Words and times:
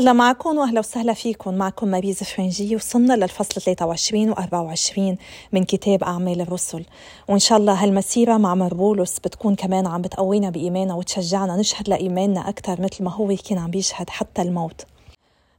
الله 0.00 0.12
معكم 0.12 0.58
وأهلا 0.58 0.78
وسهلا 0.78 1.12
فيكم. 1.12 1.54
معكم 1.54 1.88
ماريز 1.88 2.22
فرنجي 2.22 2.76
وصلنا 2.76 3.14
للفصل 3.14 3.60
23 3.60 4.34
و24 4.34 5.16
من 5.52 5.64
كتاب 5.64 6.04
أعمال 6.04 6.40
الرسل. 6.40 6.84
وإن 7.28 7.38
شاء 7.38 7.58
الله 7.58 7.72
هالمسيرة 7.84 8.36
مع 8.36 8.54
مربولوس 8.54 9.18
بتكون 9.18 9.54
كمان 9.54 9.86
عم 9.86 10.02
بتقوينا 10.02 10.50
بإيماننا 10.50 10.94
وتشجعنا 10.94 11.56
نشهد 11.56 11.88
لإيماننا 11.88 12.48
أكثر 12.48 12.80
مثل 12.80 13.04
ما 13.04 13.10
هو 13.10 13.36
كان 13.48 13.58
عم 13.58 13.70
بيشهد 13.70 14.10
حتى 14.10 14.42
الموت. 14.42 14.82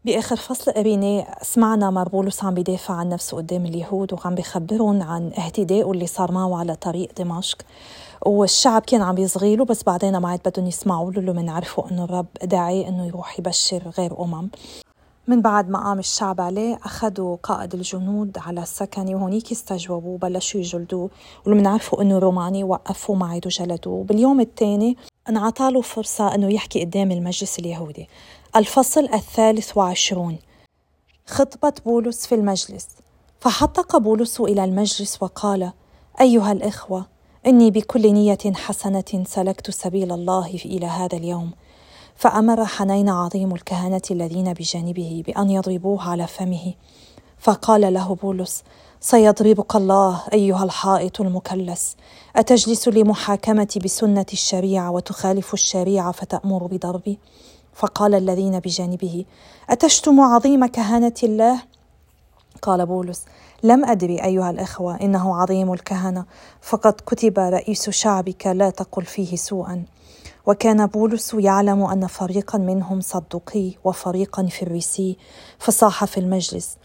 بآخر 0.05 0.35
فصل 0.35 0.71
قريناه 0.71 1.27
سمعنا 1.41 1.89
مربولوس 1.89 2.43
عم 2.43 2.53
بيدافع 2.53 2.93
عن 2.93 3.09
نفسه 3.09 3.37
قدام 3.37 3.65
اليهود 3.65 4.13
وعم 4.13 4.35
بيخبرهم 4.35 5.01
عن 5.01 5.31
اهتدائه 5.37 5.91
اللي 5.91 6.07
صار 6.07 6.31
معه 6.31 6.59
على 6.59 6.75
طريق 6.75 7.09
دمشق. 7.17 7.57
والشعب 8.25 8.81
كان 8.81 9.01
عم 9.01 9.17
يصغيله 9.17 9.65
بس 9.65 9.83
بعدين 9.83 10.17
ما 10.17 10.29
عاد 10.29 10.39
بدهم 10.45 10.67
يسمعوا 10.67 11.11
له 11.11 11.21
لما 11.21 11.51
عرفوا 11.51 11.91
إنه 11.91 12.03
الرب 12.03 12.27
داعي 12.43 12.87
إنه 12.87 13.07
يروح 13.07 13.39
يبشر 13.39 13.93
غير 13.97 14.23
أمم. 14.23 14.49
من 15.27 15.41
بعد 15.41 15.69
ما 15.69 15.79
قام 15.83 15.99
الشعب 15.99 16.41
عليه 16.41 16.75
أخذوا 16.75 17.37
قائد 17.43 17.73
الجنود 17.73 18.37
على 18.37 18.61
السكن 18.61 19.15
وهونيك 19.15 19.51
استجوبوا 19.51 20.13
وبلشوا 20.13 20.59
يجلدوه 20.59 21.09
ولما 21.45 21.69
عرفوا 21.69 22.01
إنه 22.01 22.19
روماني 22.19 22.63
وقفوا 22.63 23.15
معه 23.15 23.41
وجلدوه 23.45 24.03
باليوم 24.03 24.39
الثاني 24.39 24.97
انعطى 25.29 25.71
له 25.71 25.81
فرصة 25.81 26.35
إنه 26.35 26.53
يحكي 26.53 26.85
قدام 26.85 27.11
المجلس 27.11 27.59
اليهودي. 27.59 28.09
الفصل 28.55 29.03
الثالث 29.13 29.77
وعشرون. 29.77 30.37
خطبة 31.25 31.73
بولس 31.85 32.25
في 32.27 32.35
المجلس. 32.35 32.87
فحطق 33.39 33.97
بولس 33.97 34.39
إلى 34.39 34.63
المجلس 34.63 35.23
وقال 35.23 35.71
أيها 36.21 36.51
الإخوة 36.51 37.10
إني 37.47 37.71
بكل 37.71 38.13
نية 38.13 38.37
حسنة 38.55 39.23
سلكت 39.25 39.71
سبيل 39.71 40.11
الله 40.11 40.45
إلى 40.65 40.85
هذا 40.85 41.17
اليوم. 41.17 41.51
فأمر 42.15 42.65
حنين 42.65 43.09
عظيم 43.09 43.53
الكهنة 43.53 44.01
الذين 44.11 44.53
بجانبه 44.53 45.23
بأن 45.27 45.49
يضربوه 45.49 46.09
على 46.09 46.27
فمه. 46.27 46.73
فقال 47.39 47.93
له 47.93 48.15
بولس 48.15 48.63
سيضربك 48.99 49.75
الله 49.75 50.21
أيها 50.33 50.63
الحائط 50.63 51.21
المكلس. 51.21 51.95
أتجلس 52.35 52.87
لمحاكمة 52.87 53.79
بسنة 53.83 54.25
الشريعة 54.33 54.91
وتخالف 54.91 55.53
الشريعة 55.53 56.11
فتأمر 56.11 56.67
بضربي؟ 56.67 57.19
فقال 57.73 58.15
الذين 58.15 58.59
بجانبه 58.59 59.25
أتشتم 59.69 60.21
عظيم 60.21 60.65
كهنة 60.65 61.13
الله؟ 61.23 61.61
قال 62.61 62.85
بولس 62.85 63.25
لم 63.63 63.85
أدري 63.85 64.23
أيها 64.23 64.49
الأخوة 64.49 64.95
إنه 64.95 65.35
عظيم 65.35 65.73
الكهنة. 65.73 66.25
فقد 66.61 66.93
كتب 66.93 67.39
رئيس 67.39 67.89
شعبك 67.89 68.47
لا 68.47 68.69
تقل 68.69 69.05
فيه 69.05 69.35
سوءا. 69.35 69.85
وكان 70.45 70.85
بولس 70.85 71.33
يعلم 71.33 71.83
أن 71.83 72.07
فريقا 72.07 72.57
منهم 72.57 73.01
صدقي 73.01 73.71
وفريقا 73.83 74.47
فريسي 74.47 75.17
فصاح 75.59 76.05
في 76.05 76.19
المجلس. 76.19 76.77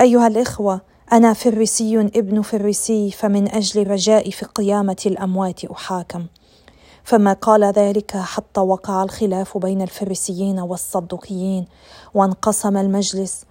أيها 0.00 0.26
الإخوة 0.26 0.80
أنا 1.12 1.32
فريسي 1.32 2.00
ابن 2.00 2.42
فريسي 2.42 3.10
فمن 3.10 3.48
أجل 3.48 3.90
رجائي 3.90 4.30
في 4.30 4.46
قيامة 4.46 4.96
الأموات 5.06 5.64
أحاكم. 5.64 6.26
فما 7.04 7.32
قال 7.32 7.64
ذلك 7.64 8.16
حتى 8.16 8.60
وقع 8.60 9.02
الخلاف 9.02 9.58
بين 9.58 9.82
الفريسيين 9.82 10.60
والصدقيين 10.60 11.66
وانقسم 12.14 12.76
المجلس. 12.76 13.44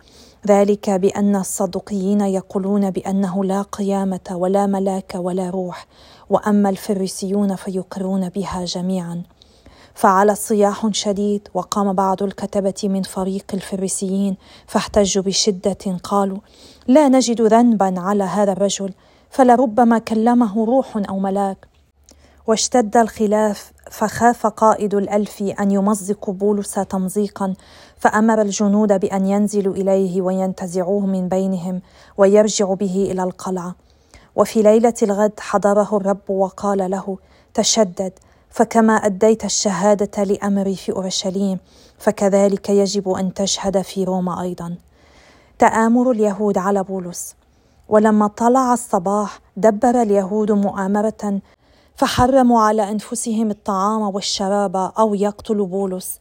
ذلك 0.47 0.89
بأن 0.89 1.35
الصدقيين 1.35 2.21
يقولون 2.21 2.91
بأنه 2.91 3.43
لا 3.43 3.61
قيامة 3.61 4.19
ولا 4.31 4.65
ملاك 4.65 5.15
ولا 5.15 5.49
روح 5.49 5.87
وأما 6.29 6.69
الفريسيون 6.69 7.55
فيقرون 7.55 8.29
بها 8.29 8.65
جميعا. 8.65 9.23
فعلى 9.95 10.35
صياح 10.35 10.87
شديد 10.91 11.47
وقام 11.53 11.93
بعض 11.93 12.23
الكتبة 12.23 12.73
من 12.83 13.01
فريق 13.01 13.45
الفريسيين 13.53 14.37
فاحتجوا 14.67 15.23
بشدة 15.23 15.97
قالوا 16.03 16.37
لا 16.87 17.09
نجد 17.09 17.41
ذنبا 17.41 17.93
على 17.97 18.23
هذا 18.23 18.51
الرجل 18.51 18.93
فلربما 19.29 19.97
كلمه 19.97 20.65
روح 20.65 20.97
أو 21.09 21.19
ملاك. 21.19 21.74
واشتد 22.47 22.97
الخلاف 22.97 23.71
فخاف 23.91 24.47
قائد 24.47 24.93
الألف 24.93 25.41
أن 25.41 25.71
يمزق 25.71 26.29
بولس 26.29 26.73
تمزيقا 26.73 27.53
فأمر 27.97 28.41
الجنود 28.41 28.99
بأن 28.99 29.25
ينزلوا 29.25 29.73
إليه 29.73 30.21
وينتزعوه 30.21 31.05
من 31.05 31.29
بينهم 31.29 31.81
ويرجع 32.17 32.73
به 32.73 33.07
إلى 33.11 33.23
القلعة. 33.23 33.75
وفي 34.35 34.61
ليلة 34.61 34.93
الغد 35.03 35.39
حضره 35.39 35.97
الرب 35.97 36.29
وقال 36.29 36.91
له 36.91 37.17
تشدد 37.53 38.13
فكما 38.49 38.93
أديت 38.93 39.45
الشهادة 39.45 40.23
لأمري 40.23 40.75
في 40.75 40.91
أورشليم 40.91 41.59
فكذلك 41.97 42.69
يجب 42.69 43.09
أن 43.09 43.33
تشهد 43.33 43.81
في 43.81 44.03
روما 44.03 44.41
أيضا. 44.41 44.75
تآمر 45.59 46.11
اليهود 46.11 46.57
على 46.57 46.83
بولس 46.83 47.35
ولما 47.89 48.27
طلع 48.27 48.73
الصباح 48.73 49.39
دبر 49.57 50.01
اليهود 50.01 50.51
مؤامرة 50.51 51.39
فحرموا 51.95 52.61
على 52.61 52.91
أنفسهم 52.91 53.49
الطعام 53.49 54.01
والشراب 54.01 54.75
أو 54.75 55.13
يقتلوا 55.13 55.67
بولس. 55.67 56.19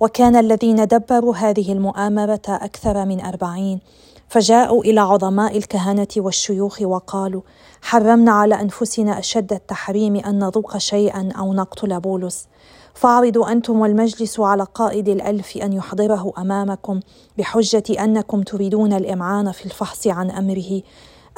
وكان 0.00 0.36
الذين 0.36 0.86
دبروا 0.86 1.36
هذه 1.36 1.72
المؤامرة 1.72 2.42
أكثر 2.48 3.04
من 3.04 3.20
أربعين. 3.20 3.80
فجاءوا 4.28 4.84
إلى 4.84 5.00
عظماء 5.00 5.58
الكهنة 5.58 6.08
والشيوخ 6.16 6.82
وقالوا 6.82 7.42
حرمنا 7.82 8.32
على 8.32 8.60
أنفسنا 8.60 9.18
أشد 9.18 9.52
التحريم 9.52 10.16
أن 10.16 10.38
نذوق 10.38 10.78
شيئا 10.78 11.32
أو 11.38 11.54
نقتل 11.54 12.00
بولس. 12.00 12.48
فاعرضوا 12.94 13.52
أنتم 13.52 13.80
والمجلس 13.80 14.40
على 14.40 14.66
قائد 14.74 15.08
الألف 15.08 15.56
أن 15.56 15.72
يحضره 15.72 16.32
أمامكم 16.38 17.00
بحجة 17.38 17.84
أنكم 18.04 18.42
تريدون 18.42 18.92
الإمعان 18.92 19.52
في 19.52 19.64
الفحص 19.64 20.06
عن 20.06 20.30
أمره. 20.30 20.82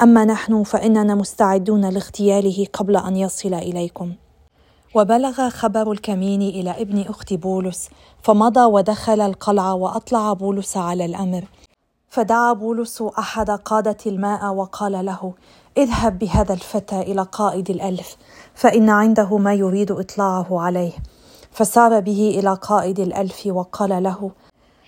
أما 0.01 0.25
نحن 0.25 0.63
فإننا 0.63 1.15
مستعدون 1.15 1.89
لاغتياله 1.89 2.67
قبل 2.73 2.97
أن 2.97 3.15
يصل 3.15 3.53
إليكم. 3.53 4.13
وبلغ 4.95 5.49
خبر 5.49 5.91
الكمين 5.91 6.41
إلى 6.41 6.71
ابن 6.81 7.01
أخت 7.01 7.33
بولس 7.33 7.89
فمضى 8.21 8.59
ودخل 8.59 9.21
القلعة 9.21 9.73
وأطلع 9.73 10.33
بولس 10.33 10.77
على 10.77 11.05
الأمر. 11.05 11.43
فدعا 12.09 12.53
بولس 12.53 13.01
أحد 13.01 13.49
قادة 13.49 13.97
الماء 14.05 14.53
وقال 14.53 15.05
له 15.05 15.33
اذهب 15.77 16.19
بهذا 16.19 16.53
الفتى 16.53 17.01
إلى 17.01 17.21
قائد 17.21 17.69
الألف 17.69 18.17
فإن 18.55 18.89
عنده 18.89 19.37
ما 19.37 19.53
يريد 19.53 19.91
إطلاعه 19.91 20.61
عليه. 20.61 20.91
فسار 21.51 21.99
به 21.99 22.39
إلى 22.39 22.53
قائد 22.53 22.99
الألف 22.99 23.47
وقال 23.47 24.03
له 24.03 24.31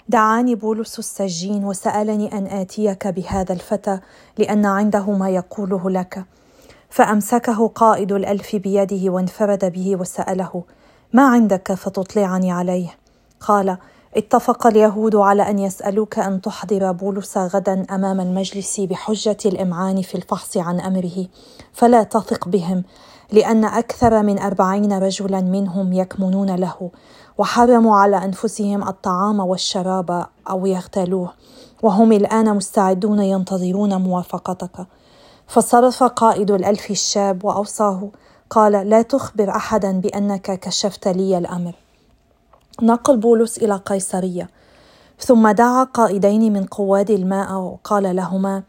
دعاني 0.10 0.56
بولس 0.56 1.00
السجين 1.00 1.66
وسألني 1.66 2.38
أن 2.38 2.48
آتيك 2.48 3.08
بهذا 3.08 3.54
الفتى 3.54 4.00
لأن 4.38 4.66
عنده 4.66 5.12
ما 5.12 5.30
يقوله 5.30 5.90
لك. 5.90 6.26
فأمسكه 6.90 7.68
قائد 7.68 8.12
الألف 8.12 8.56
بيده 8.56 9.12
وانفرد 9.12 9.66
به 9.66 9.96
وسأله 9.96 10.64
ما 11.14 11.28
عندك 11.28 11.74
فتطلعني 11.74 12.52
عليه؟ 12.52 12.90
قال 13.40 13.78
اتفق 14.18 14.68
اليهود 14.68 15.16
على 15.16 15.50
أن 15.50 15.60
يسألوك 15.60 16.20
أن 16.20 16.42
تحضر 16.42 16.92
بولس 16.92 17.38
غدا 17.38 17.86
أمام 17.92 18.22
المجلس 18.22 18.80
بحجة 18.80 19.38
الإمعان 19.46 20.02
في 20.02 20.16
الفحص 20.16 20.58
عن 20.58 20.80
أمره 20.80 21.28
فلا 21.74 22.04
تثق 22.04 22.48
بهم 22.48 22.84
لأن 23.32 23.66
أكثر 23.66 24.24
من 24.24 24.40
أربعين 24.40 24.94
رجلا 24.94 25.42
منهم 25.42 25.94
يكمنون 25.94 26.56
له 26.56 26.92
وحرموا 27.38 27.96
على 27.96 28.26
أنفسهم 28.26 28.88
الطعام 28.88 29.40
والشراب 29.40 30.26
أو 30.50 30.66
يغتالوه 30.66 31.34
وهم 31.84 32.12
الآن 32.12 32.56
مستعدون 32.56 33.20
ينتظرون 33.20 33.96
موافقتك. 33.96 34.88
فصرف 35.48 36.04
قائد 36.04 36.52
الألف 36.52 36.92
الشاب 36.92 37.46
وأوصاه 37.46 38.10
قال 38.50 38.72
لا 38.72 39.02
تخبر 39.02 39.50
أحدا 39.50 40.00
بأنك 40.00 40.60
كشفت 40.60 41.08
لي 41.08 41.38
الأمر. 41.38 41.76
نقل 42.82 43.18
بولس 43.18 43.58
إلى 43.58 43.76
قيصرية. 43.76 44.50
ثم 45.20 45.52
دعا 45.52 45.84
قائدين 45.84 46.54
من 46.54 46.66
قواد 46.66 47.10
الماء 47.10 47.54
وقال 47.54 48.16
لهما 48.16 48.64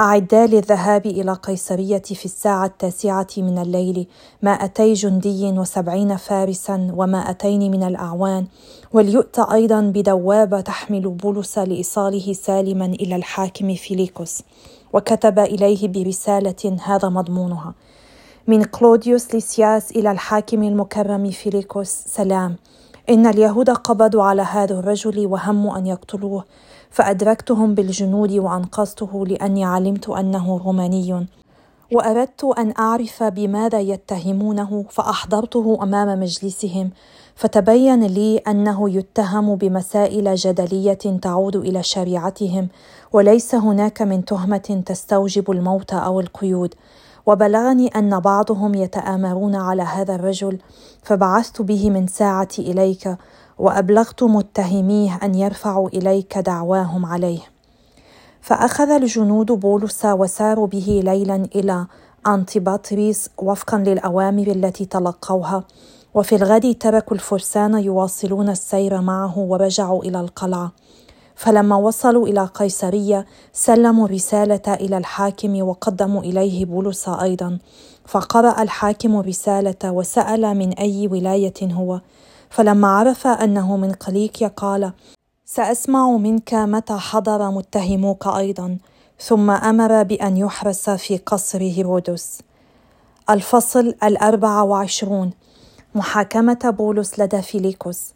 أعدا 0.00 0.46
للذهاب 0.46 1.06
إلى 1.06 1.32
قيصرية 1.32 2.02
في 2.02 2.24
الساعة 2.24 2.66
التاسعة 2.66 3.26
من 3.36 3.58
الليل 3.58 4.06
مائتي 4.42 4.92
جندي 4.92 5.44
وسبعين 5.58 6.16
فارسا 6.16 6.92
ومائتين 6.96 7.70
من 7.70 7.82
الأعوان. 7.82 8.46
وليؤتى 8.92 9.46
أيضا 9.52 9.80
بدوابة 9.80 10.60
تحمل 10.60 11.08
بولس 11.08 11.58
لإيصاله 11.58 12.32
سالما 12.32 12.86
إلى 12.86 13.16
الحاكم 13.16 13.74
فيليكوس 13.74 14.42
وكتب 14.92 15.38
إليه 15.38 15.88
برسالة 15.88 16.76
هذا 16.84 17.08
مضمونها 17.08 17.74
من 18.46 18.64
كلوديوس 18.64 19.34
ليسياس 19.34 19.90
إلى 19.90 20.10
الحاكم 20.10 20.62
المكرم 20.62 21.30
فيليكوس 21.30 21.88
سلام. 21.88 22.56
إن 23.08 23.26
اليهود 23.26 23.70
قبضوا 23.70 24.22
على 24.22 24.42
هذا 24.42 24.78
الرجل 24.78 25.26
وهموا 25.26 25.78
أن 25.78 25.86
يقتلوه 25.86 26.44
فأدركتهم 26.90 27.74
بالجنود 27.74 28.32
وأنقذته 28.32 29.26
لأني 29.26 29.64
علمت 29.64 30.08
أنه 30.08 30.60
روماني. 30.64 31.26
وأردت 31.92 32.44
أن 32.44 32.72
أعرف 32.78 33.22
بماذا 33.22 33.80
يتهمونه 33.80 34.84
فأحضرته 34.90 35.78
أمام 35.82 36.20
مجلسهم 36.20 36.90
فتبين 37.34 38.06
لي 38.06 38.38
أنه 38.38 38.90
يتهم 38.90 39.56
بمسائل 39.56 40.34
جدلية 40.34 41.18
تعود 41.22 41.56
إلى 41.56 41.82
شريعتهم 41.82 42.68
وليس 43.12 43.54
هناك 43.54 44.02
من 44.02 44.24
تهمة 44.24 44.82
تستوجب 44.86 45.50
الموت 45.50 45.92
أو 45.92 46.20
القيود. 46.20 46.74
وبلغني 47.26 47.88
أن 47.88 48.20
بعضهم 48.20 48.74
يتآمرون 48.74 49.54
على 49.54 49.82
هذا 49.82 50.14
الرجل 50.14 50.58
فبعثت 51.02 51.62
به 51.62 51.90
من 51.90 52.06
ساعتي 52.06 52.62
إليك 52.70 53.16
وأبلغت 53.58 54.22
متهميه 54.22 55.18
أن 55.22 55.34
يرفعوا 55.34 55.88
إليك 55.88 56.38
دعواهم 56.38 57.06
عليه. 57.06 57.40
فأخذ 58.40 58.90
الجنود 58.90 59.46
بولس 59.46 60.04
وساروا 60.04 60.66
به 60.66 61.00
ليلا 61.04 61.48
إلى 61.54 61.86
انتيباتريس 62.26 63.30
وفقا 63.38 63.78
للأوامر 63.78 64.46
التي 64.46 64.84
تلقوها 64.84 65.64
وفي 66.14 66.36
الغد 66.36 66.74
تركوا 66.80 67.14
الفرسان 67.16 67.74
يواصلون 67.74 68.48
السير 68.48 69.00
معه 69.00 69.38
ورجعوا 69.38 70.04
إلى 70.04 70.20
القلعة. 70.20 70.72
فلما 71.40 71.76
وصلوا 71.76 72.26
إلى 72.26 72.44
قيصرية 72.44 73.26
سلموا 73.52 74.06
الرساله 74.06 74.74
إلى 74.74 74.98
الحاكم 74.98 75.62
وقدموا 75.62 76.22
إليه 76.22 76.64
بولس 76.64 77.08
أيضا. 77.08 77.58
فقرأ 78.06 78.62
الحاكم 78.62 79.20
الرساله 79.20 79.84
وسأل 79.84 80.54
من 80.56 80.72
أي 80.72 81.06
ولاية 81.06 81.54
هو. 81.62 82.00
فلما 82.50 82.88
عرف 82.88 83.26
أنه 83.26 83.76
من 83.76 83.92
قليكيا 83.92 84.48
قال 84.48 84.92
سأسمع 85.44 86.10
منك 86.10 86.54
متى 86.54 86.94
حضر 86.94 87.50
متهموك 87.50 88.26
أيضا. 88.26 88.78
ثم 89.20 89.50
أمر 89.50 90.02
بأن 90.02 90.36
يحرس 90.36 90.90
في 90.90 91.16
قصر 91.16 91.60
هيرودس. 91.60 92.40
الفصل 93.30 93.94
الأربع 94.02 94.62
وعشرون. 94.62 95.30
محاكمة 95.94 96.74
بولس 96.78 97.20
لدى 97.20 97.42
فيليكوس 97.42 98.12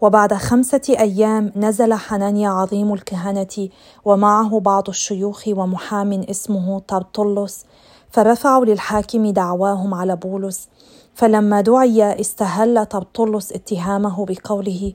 وبعد 0.00 0.34
خمسة 0.34 0.80
أيام 0.88 1.52
نزل 1.56 1.94
حنانيا 1.94 2.50
عظيم 2.50 2.92
الكهنة 2.92 3.68
ومعه 4.04 4.60
بعض 4.60 4.88
الشيوخ 4.88 5.48
ومحام 5.48 6.12
اسمه 6.30 6.78
طرطلس 6.78 7.64
فرفعوا 8.10 8.64
للحاكم 8.64 9.30
دعواهم 9.30 9.94
على 9.94 10.16
بولس. 10.16 10.68
فلما 11.14 11.60
دعي 11.60 12.20
استهل 12.20 12.86
طرطلس 12.86 13.52
اتهامه 13.52 14.26
بقوله 14.26 14.92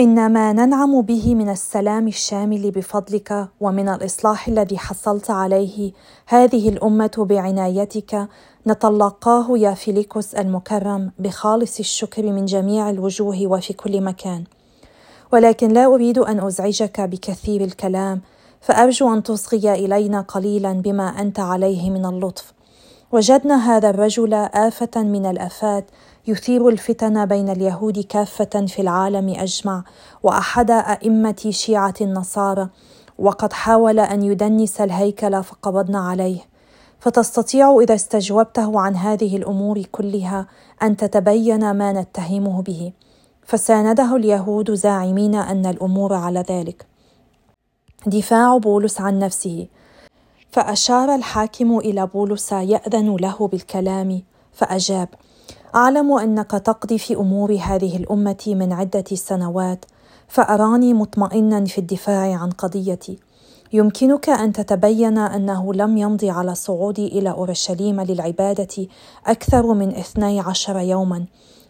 ان 0.00 0.32
ما 0.32 0.52
ننعم 0.52 1.00
به 1.00 1.34
من 1.34 1.48
السلام 1.48 2.08
الشامل 2.08 2.70
بفضلك 2.70 3.48
ومن 3.60 3.88
الإصلاح 3.88 4.48
الذي 4.48 4.78
حصلت 4.78 5.30
عليه 5.30 5.92
هذه 6.26 6.68
الأمة 6.68 7.26
بعنايتك 7.30 8.28
نتلقاه 8.66 9.58
يا 9.58 9.74
فيليكوس 9.74 10.34
المكرم 10.34 11.10
بخالص 11.18 11.78
الشكر 11.78 12.22
من 12.22 12.44
جميع 12.44 12.90
الوجوه 12.90 13.46
وفي 13.46 13.72
كل 13.72 14.00
مكان. 14.00 14.44
ولكن 15.32 15.68
لا 15.68 15.86
أريد 15.86 16.18
أن 16.18 16.40
أزعجك 16.40 17.00
بكثير 17.00 17.64
الكلام 17.64 18.20
فأرجو 18.60 19.14
أن 19.14 19.22
تصغي 19.22 19.72
إلينا 19.74 20.20
قليلا 20.20 20.72
بما 20.72 21.08
أنت 21.08 21.40
عليه 21.40 21.90
من 21.90 22.06
اللطف. 22.06 22.52
وجدنا 23.12 23.76
هذا 23.76 23.90
الرجل 23.90 24.34
آفة 24.34 25.02
من 25.02 25.26
الآفات 25.26 25.90
يثير 26.26 26.68
الفتن 26.68 27.26
بين 27.26 27.48
اليهود 27.48 27.98
كافة 27.98 28.66
في 28.66 28.82
العالم 28.82 29.28
أجمع 29.28 29.84
وأحد 30.22 30.70
أئمة 30.70 31.50
شيعة 31.50 31.94
النصارى 32.00 32.68
وقد 33.18 33.52
حاول 33.52 34.00
أن 34.00 34.22
يدنس 34.22 34.80
الهيكل 34.80 35.42
فقبضنا 35.42 35.98
عليه. 35.98 36.55
فتستطيع 37.06 37.78
إذا 37.82 37.94
استجوبته 37.94 38.80
عن 38.80 38.96
هذه 38.96 39.36
الأمور 39.36 39.82
كلها 39.82 40.46
أن 40.82 40.96
تتبين 40.96 41.70
ما 41.70 41.92
نتهمه 41.92 42.62
به. 42.62 42.92
فسانده 43.42 44.16
اليهود 44.16 44.74
زاعمين 44.74 45.34
أن 45.34 45.66
الأمور 45.66 46.14
على 46.14 46.44
ذلك. 46.50 46.86
دفاع 48.06 48.56
بولس 48.56 49.00
عن 49.00 49.18
نفسه. 49.18 49.66
فأشار 50.50 51.14
الحاكم 51.14 51.78
إلى 51.78 52.06
بولس 52.06 52.52
يأذن 52.52 53.16
له 53.16 53.48
بالكلام 53.48 54.22
فأجاب 54.52 55.08
أعلم 55.74 56.12
أنك 56.12 56.50
تقضي 56.50 56.98
في 56.98 57.14
أمور 57.14 57.58
هذه 57.62 57.96
الأمة 57.96 58.44
من 58.46 58.72
عدة 58.72 59.04
سنوات 59.14 59.84
فأراني 60.28 60.94
مطمئنا 60.94 61.64
في 61.64 61.78
الدفاع 61.78 62.34
عن 62.34 62.50
قضيتي. 62.50 63.18
يمكنك 63.72 64.28
أن 64.28 64.52
تتبين 64.52 65.18
أنه 65.18 65.74
لم 65.74 65.96
يمضي 65.96 66.30
على 66.30 66.54
صعودي 66.54 67.06
إلى 67.06 67.30
أورشليم 67.30 68.00
للعبادة 68.00 68.86
أكثر 69.26 69.74
من 69.74 69.88
اثني 69.88 70.40
عشر 70.40 70.78
يوما. 70.78 71.24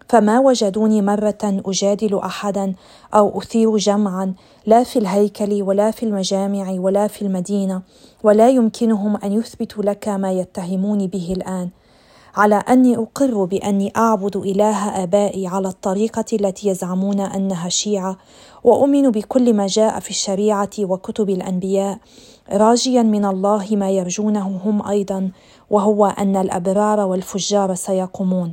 فما 0.08 0.40
وجدوني 0.40 1.02
مرة 1.02 1.38
أجادل 1.44 2.18
احدا 2.18 2.74
أو 3.14 3.38
أثير 3.38 3.76
جمعا 3.76 4.34
لا 4.66 4.82
في 4.84 4.98
الهيكل 4.98 5.62
ولا 5.62 5.90
في 5.90 6.02
المجامع 6.02 6.70
ولا 6.70 7.06
في 7.06 7.22
المدينة 7.22 7.82
ولا 8.22 8.48
يمكنهم 8.48 9.16
أن 9.16 9.32
يثبتوا 9.32 9.82
لك 9.82 10.08
ما 10.08 10.32
يتهموني 10.32 11.06
به 11.06 11.32
الآن. 11.36 11.68
على 12.36 12.54
أني 12.54 12.96
أقر 12.96 13.44
بأني 13.44 13.92
أعبد 13.96 14.36
إله 14.36 15.02
آبائي 15.02 15.46
على 15.46 15.68
الطريقة 15.68 16.24
التي 16.32 16.68
يزعمون 16.68 17.20
أنها 17.20 17.68
شيعة 17.68 18.16
وأؤمن 18.64 19.10
بكل 19.10 19.54
ما 19.54 19.66
جاء 19.66 20.00
في 20.00 20.10
الشريعة 20.10 20.70
وكتب 20.80 21.30
الأنبياء. 21.30 21.98
راجيا 22.52 23.02
من 23.02 23.24
الله 23.24 23.66
ما 23.72 23.90
يرجونه 23.90 24.60
هم 24.64 24.88
أيضا 24.88 25.30
وهو 25.70 26.06
أن 26.06 26.36
الأبرار 26.36 27.00
والفجار 27.00 27.74
سيقومون. 27.74 28.52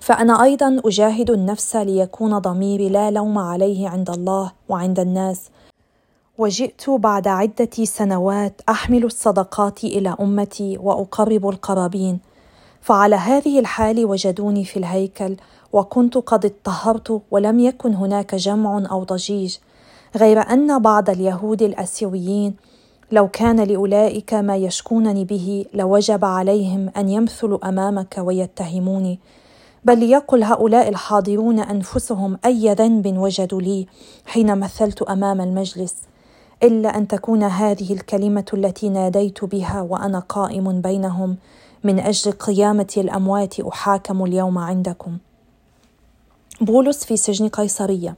فأنا 0.00 0.42
أيضا 0.42 0.80
أجاهد 0.84 1.30
النفس 1.30 1.76
ليكون 1.76 2.38
ضميري 2.38 2.88
لا 2.88 3.10
لوم 3.10 3.38
عليه 3.38 3.88
عند 3.88 4.10
الله 4.10 4.52
وعند 4.68 5.00
الناس. 5.00 5.50
وجئت 6.38 6.90
بعد 6.90 7.28
عدة 7.28 7.84
سنوات 7.84 8.60
أحمل 8.68 9.04
الصدقات 9.04 9.84
إلى 9.84 10.16
أمتي 10.20 10.78
وأقرب 10.78 11.48
القرابين. 11.48 12.35
فعلى 12.80 13.16
هذه 13.16 13.58
الحال 13.58 14.04
وجدوني 14.04 14.64
في 14.64 14.76
الهيكل 14.76 15.36
وكنت 15.72 16.16
قد 16.16 16.44
اطهرت 16.44 17.22
ولم 17.30 17.60
يكن 17.60 17.94
هناك 17.94 18.34
جمع 18.34 18.82
أو 18.90 19.04
ضجيج 19.04 19.56
غير 20.16 20.40
أن 20.40 20.78
بعض 20.78 21.10
اليهود 21.10 21.62
الأسيويين 21.62 22.54
لو 23.12 23.28
كان 23.28 23.60
لأولئك 23.60 24.34
ما 24.34 24.56
يشكونني 24.56 25.24
به 25.24 25.64
لوجب 25.74 26.24
عليهم 26.24 26.90
أن 26.96 27.08
يمثلوا 27.08 27.68
أمامك 27.68 28.14
ويتهموني 28.18 29.18
بل 29.84 29.98
ليقل 29.98 30.42
هؤلاء 30.42 30.88
الحاضرون 30.88 31.58
أنفسهم 31.58 32.38
أي 32.44 32.74
ذنب 32.74 33.16
وجدوا 33.18 33.60
لي 33.60 33.86
حين 34.26 34.58
مثلت 34.58 35.02
أمام 35.02 35.40
المجلس 35.40 35.94
إلا 36.62 36.98
أن 36.98 37.08
تكون 37.08 37.42
هذه 37.42 37.92
الكلمة 37.92 38.44
التي 38.54 38.88
ناديت 38.88 39.44
بها 39.44 39.80
وأنا 39.80 40.18
قائم 40.18 40.80
بينهم 40.80 41.36
من 41.86 42.00
أجل 42.00 42.32
قيامة 42.32 42.94
الأموات 42.96 43.60
أحاكم 43.60 44.24
اليوم 44.24 44.58
عندكم. 44.58 45.18
بولس 46.60 47.04
في 47.04 47.16
سجن 47.16 47.48
قيصرية. 47.48 48.16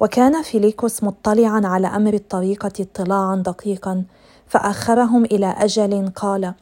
وكان 0.00 0.42
فيليكوس 0.42 1.04
مطلعا 1.04 1.60
على 1.64 1.86
أمر 1.86 2.14
الطريقة 2.14 2.72
اطلاعا 2.80 3.36
دقيقا 3.36 4.04
فأخرهم 4.46 5.24
إلى 5.24 5.46
أجل 5.46 6.12
قال 6.16 6.54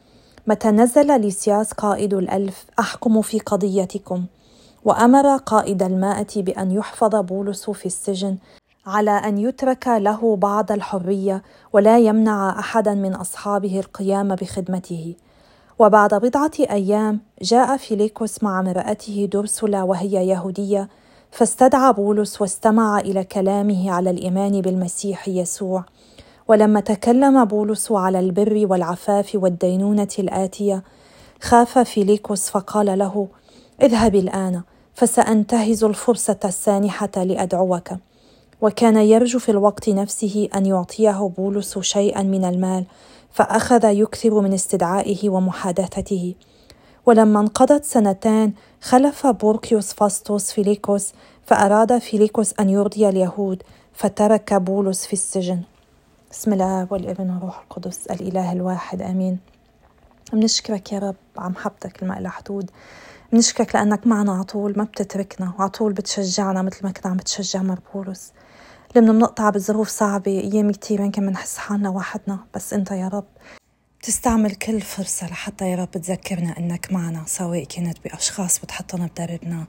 متى 0.47 0.71
نزل 0.71 1.21
ليسياس 1.21 1.73
قائد 1.73 2.13
الألف 2.13 2.65
أحكم 2.79 3.21
في 3.21 3.39
قضيتكم. 3.39 4.25
وأمر 4.85 5.37
قائد 5.37 5.83
المائة 5.83 6.43
بأن 6.43 6.71
يحفظ 6.71 7.15
بولس 7.15 7.69
في 7.69 7.85
السجن 7.85 8.37
على 8.85 9.11
أن 9.11 9.37
يترك 9.37 9.87
له 9.87 10.35
بعض 10.35 10.71
الحرية 10.71 11.43
ولا 11.73 11.99
يمنع 11.99 12.59
أحدا 12.59 12.93
من 12.93 13.15
أصحابه 13.15 13.79
القيام 13.79 14.35
بخدمته. 14.35 15.15
وبعد 15.79 16.13
بضعة 16.13 16.51
أيام 16.59 17.19
جاء 17.41 17.77
فيليكوس 17.77 18.43
مع 18.43 18.59
امرأته 18.59 19.29
دروسلا 19.31 19.83
وهي 19.83 20.27
يهودية 20.27 20.89
فاستدعى 21.31 21.93
بولس 21.93 22.41
واستمع 22.41 22.99
إلى 22.99 23.23
كلامه 23.23 23.91
على 23.91 24.09
الإيمان 24.09 24.61
بالمسيح 24.61 25.27
يسوع. 25.27 25.83
ولما 26.47 26.79
تكلم 26.79 27.45
بولس 27.45 27.91
على 27.91 28.19
البر 28.19 28.65
والعفاف 28.69 29.31
والدينونة 29.35 30.07
الآتية 30.19 30.83
خاف 31.41 31.79
فيليكوس 31.79 32.49
فقال 32.49 32.99
له 32.99 33.27
اذهب 33.81 34.15
الآن 34.15 34.61
فسأنتهز 34.93 35.83
الفرصة 35.83 36.39
السانحة 36.45 37.23
لأدعوك. 37.23 37.89
وكان 38.61 38.97
يرجو 38.97 39.39
في 39.39 39.49
الوقت 39.49 39.89
نفسه 39.89 40.49
أن 40.55 40.65
يعطيه 40.65 41.31
بولس 41.37 41.79
شيئا 41.79 42.23
من 42.23 42.45
المال 42.45 42.85
فأخذ 43.35 43.83
يكثر 43.83 44.41
من 44.41 44.53
استدعائه 44.53 45.29
ومحادثته. 45.29 46.35
ولما 47.05 47.39
انقضت 47.39 47.85
سنتان 47.85 48.53
خلف 48.81 49.27
بوركيوس 49.27 49.93
فاستوس 49.93 50.51
فيليكوس 50.51 51.13
فأراد 51.45 51.97
فيليكوس 51.97 52.53
أن 52.59 52.69
يرضي 52.69 53.09
اليهود 53.09 53.63
فترك 53.93 54.53
بولس 54.53 55.05
في 55.05 55.13
السجن. 55.13 55.61
باسم 56.31 56.53
الآب 56.53 56.87
والابن 56.89 57.29
والروح 57.29 57.59
القدس 57.59 58.07
الإله 58.07 58.51
الواحد 58.51 59.01
آمين. 59.01 59.39
بنشكرك 60.33 60.93
يا 60.93 60.99
رب 60.99 61.15
اللي 61.39 62.07
ما 62.13 62.19
لها 62.19 62.31
حدود 62.31 62.71
بنشكرك 63.31 63.75
لأنك 63.75 64.07
معنا 64.07 64.33
على 64.33 64.43
طول 64.43 64.73
ما 64.77 64.83
بتتركنا 64.83 65.53
وعلى 65.59 65.69
طول 65.69 65.93
بتشجعنا 65.93 66.61
مثل 66.61 66.79
ما 66.83 66.91
كنت 66.91 67.05
عم 67.07 67.17
بتشجع 67.17 67.61
مار 67.61 67.84
بولس 67.84 68.31
لما 68.95 69.11
بنقطع 69.11 69.49
بظروف 69.49 69.89
صعبة 69.89 70.31
أيام 70.31 70.71
كتير 70.71 70.99
يمكن 70.99 71.25
بنحس 71.25 71.57
حالنا 71.57 71.89
وحدنا. 71.89 72.39
بس 72.55 72.73
أنت 72.73 72.91
يا 72.91 73.07
رب 73.07 73.25
تستعمل 74.03 74.55
كل 74.55 74.81
فرصة 74.81 75.27
لحتى 75.27 75.71
يا 75.71 75.75
رب 75.75 75.91
تذكرنا 75.91 76.57
إنك 76.57 76.93
معنا 76.93 77.23
سواء 77.27 77.63
كانت 77.63 77.97
بأشخاص 78.03 78.59
بتحطنا 78.59 79.07
بدربنا 79.07 79.65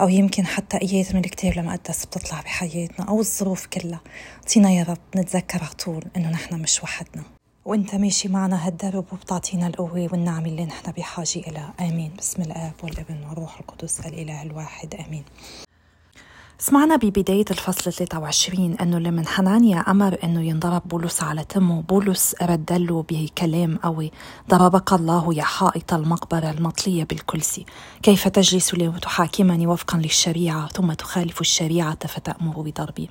أو 0.00 0.08
يمكن 0.08 0.46
حتى 0.46 0.76
آيات 0.76 1.14
من 1.14 1.24
الكتاب 1.24 1.58
المقدس 1.58 2.06
بتطلع 2.06 2.40
بحياتنا 2.40 3.06
أو 3.08 3.20
الظروف 3.20 3.66
كلها. 3.66 4.00
أعطينا 4.42 4.70
يا 4.70 4.82
رب 4.82 4.98
نتذكر 5.16 5.58
على 5.58 5.74
طول 5.84 6.04
إنه 6.16 6.30
نحن 6.30 6.54
مش 6.60 6.82
وحدنا. 6.82 7.22
وأنت 7.64 7.94
ماشي 7.94 8.28
معنا 8.28 8.66
هالدرب 8.66 9.04
وبتعطينا 9.12 9.66
القوة 9.66 10.08
والنعمة 10.12 10.46
اللي 10.46 10.64
نحن 10.64 10.92
بحاجة 10.92 11.38
إلها 11.48 11.74
آمين. 11.80 12.12
بسم 12.18 12.42
الآب 12.42 12.74
والابن 12.82 13.24
والروح 13.28 13.60
القدس 13.60 14.00
الإله 14.00 14.42
الواحد. 14.42 14.94
آمين. 14.94 15.24
سمعنا 16.60 16.96
ببداية 16.96 17.44
الفصل 17.50 17.92
23 17.92 18.74
أنه 18.80 18.98
لمن 18.98 19.26
حنانيا 19.26 19.78
أمر 19.78 20.18
أنه 20.24 20.42
ينضرب 20.42 20.82
بولس 20.88 21.22
على 21.22 21.44
تمه 21.44 21.82
بولس 21.82 22.34
رد 22.42 22.72
له 22.72 23.04
بكلام 23.08 23.76
قوي 23.76 24.12
ضربك 24.50 24.92
الله 24.92 25.34
يا 25.34 25.42
حائط 25.42 25.94
المقبرة 25.94 26.50
المطلية 26.50 27.04
بالكلسي 27.04 27.66
كيف 28.02 28.28
تجلس 28.28 28.74
لتحاكمني 28.74 29.66
وفقا 29.66 29.98
للشريعة 29.98 30.68
ثم 30.68 30.92
تخالف 30.92 31.40
الشريعة 31.40 32.06
فتأمر 32.06 32.60
بضربي؟ 32.62 33.10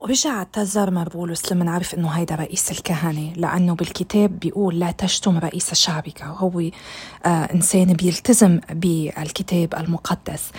ورجع 0.00 0.30
اعتذر 0.30 0.90
مربولوس 0.90 1.52
لما 1.52 1.70
عرف 1.70 1.94
أنه 1.94 2.08
هيدا 2.08 2.34
رئيس 2.34 2.70
الكهنه 2.70 3.32
لأنه 3.36 3.74
بالكتاب 3.74 4.38
بيقول 4.40 4.78
لا 4.78 4.90
تشتم 4.90 5.38
رئيس 5.38 5.74
شعبك. 5.74 6.20
وهو 6.20 6.60
آه 6.60 7.28
إنسان 7.28 7.92
بيلتزم 7.92 8.60
بالكتاب 8.70 9.74
المقدس. 9.74 10.50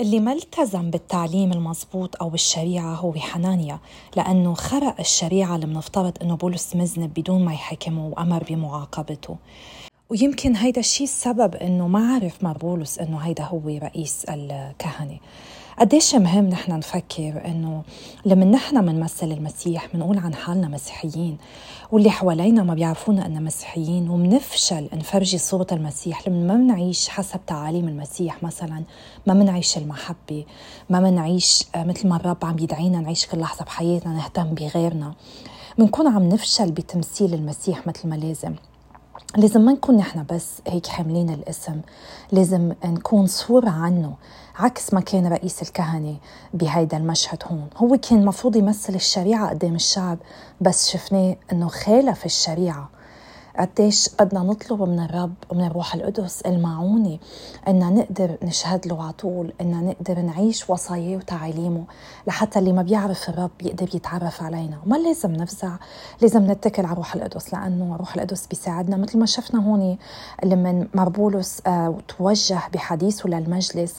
اللي 0.00 0.20
ما 0.20 0.32
التزم 0.32 0.90
بالتعليم 0.90 1.52
المضبوط 1.52 2.22
أو 2.22 2.28
بالشريعة 2.28 2.94
هو 2.94 3.12
حنانيا 3.12 3.78
لأنه 4.16 4.54
خرق 4.54 5.00
الشريعة 5.00 5.54
اللي 5.54 5.66
بنفترض 5.66 6.12
أنه 6.22 6.36
بولس 6.36 6.76
مذنب 6.76 7.14
بدون 7.14 7.44
ما 7.44 7.52
يحكمه 7.52 8.06
وأمر 8.06 8.44
بمعاقبته. 8.48 9.36
ويمكن 10.10 10.56
هيدا 10.56 10.80
الشيء 10.80 11.06
السبب 11.06 11.54
أنه 11.54 11.88
ما 11.88 12.14
عرف 12.14 12.44
مربولوس 12.44 12.98
أنه 12.98 13.18
هيدا 13.18 13.44
هو 13.44 13.68
رئيس 13.68 14.24
الكهنة. 14.28 15.18
قديش 15.80 16.14
مهم 16.14 16.48
نحن 16.48 16.78
نفكر 16.78 17.42
إنه 17.46 17.82
لما 18.24 18.44
نحن 18.44 18.86
بنمثل 18.86 19.32
المسيح 19.32 19.88
بنقول 19.94 20.18
عن 20.18 20.34
حالنا 20.34 20.68
مسيحيين 20.68 21.38
واللي 21.92 22.10
حوالينا 22.10 22.62
ما 22.62 22.74
بيعرفونا 22.74 23.26
أننا 23.26 23.40
مسيحيين 23.40 24.10
ومنفشل 24.10 24.88
نفرجي 24.92 25.38
صورة 25.38 25.66
المسيح 25.72 26.28
لما 26.28 26.46
ما 26.46 26.54
بنعيش 26.54 27.08
حسب 27.08 27.40
تعاليم 27.46 27.88
المسيح 27.88 28.42
مثلا 28.42 28.82
ما 29.26 29.34
بنعيش 29.34 29.78
المحبة 29.78 30.44
ما 30.90 31.00
بنعيش 31.00 31.64
آه، 31.74 31.84
مثل 31.84 32.08
ما 32.08 32.16
الرب 32.16 32.44
عم 32.44 32.58
يدعينا 32.58 33.00
نعيش 33.00 33.26
كل 33.26 33.38
لحظة 33.38 33.64
بحياتنا 33.64 34.12
نهتم 34.12 34.54
بغيرنا. 34.54 35.14
بنكون 35.78 36.06
عم 36.06 36.28
نفشل 36.28 36.70
بتمثيل 36.72 37.34
المسيح 37.34 37.86
مثل 37.86 38.08
ما 38.08 38.14
لازم. 38.14 38.54
لازم 39.36 39.60
ما 39.60 39.72
نكون 39.72 39.96
نحن 39.96 40.24
بس 40.30 40.48
هيك 40.66 40.86
حاملين 40.86 41.30
الاسم 41.30 41.80
لازم 42.32 42.72
نكون 42.84 43.26
صورة 43.26 43.70
عنه 43.70 44.14
عكس 44.58 44.94
ما 44.94 45.00
كان 45.00 45.26
رئيس 45.26 45.62
الكهنة 45.62 46.16
بهيدا 46.54 46.96
المشهد 46.96 47.42
هون. 47.46 47.68
هو 47.76 47.96
كان 47.96 48.24
مفروض 48.24 48.56
يمثل 48.56 48.94
الشريعة 48.94 49.48
قدام 49.50 49.74
الشعب 49.74 50.18
بس 50.60 50.90
شفناه 50.90 51.36
إنه 51.52 51.68
خالف 51.68 52.26
الشريعة. 52.26 52.88
قديش 53.60 54.08
بدنا 54.20 54.40
نطلب 54.40 54.82
من 54.82 55.00
الرب 55.00 55.34
ومن 55.50 55.64
الروح 55.66 55.94
القدس 55.94 56.40
المعونة 56.42 57.18
إن 57.68 57.94
نقدر 57.94 58.36
نشهد 58.42 58.86
له 58.86 59.02
على 59.02 59.12
طول 59.12 59.52
إن 59.60 59.84
نقدر 59.86 60.20
نعيش 60.20 60.70
وصاياه 60.70 61.16
وتعاليمه 61.16 61.84
لحتى 62.26 62.58
اللي 62.58 62.72
ما 62.72 62.82
بيعرف 62.82 63.28
الرب 63.28 63.50
يقدر 63.62 63.88
يتعرف 63.94 64.42
علينا. 64.42 64.78
وما 64.86 64.96
لازم 64.96 65.32
نفزع 65.32 65.76
لازم 66.22 66.50
نتكل 66.50 66.82
على 66.84 66.92
الروح 66.92 67.14
القدس 67.14 67.54
لأنه 67.54 67.94
الروح 67.94 68.14
القدس 68.14 68.46
بيساعدنا 68.46 68.96
مثل 68.96 69.18
ما 69.18 69.26
شفنا 69.26 69.64
هون 69.66 69.98
لما 70.44 70.86
مربولس 70.94 71.62
آه 71.66 71.94
توجه 72.18 72.58
بحديثه 72.74 73.28
للمجلس 73.28 73.94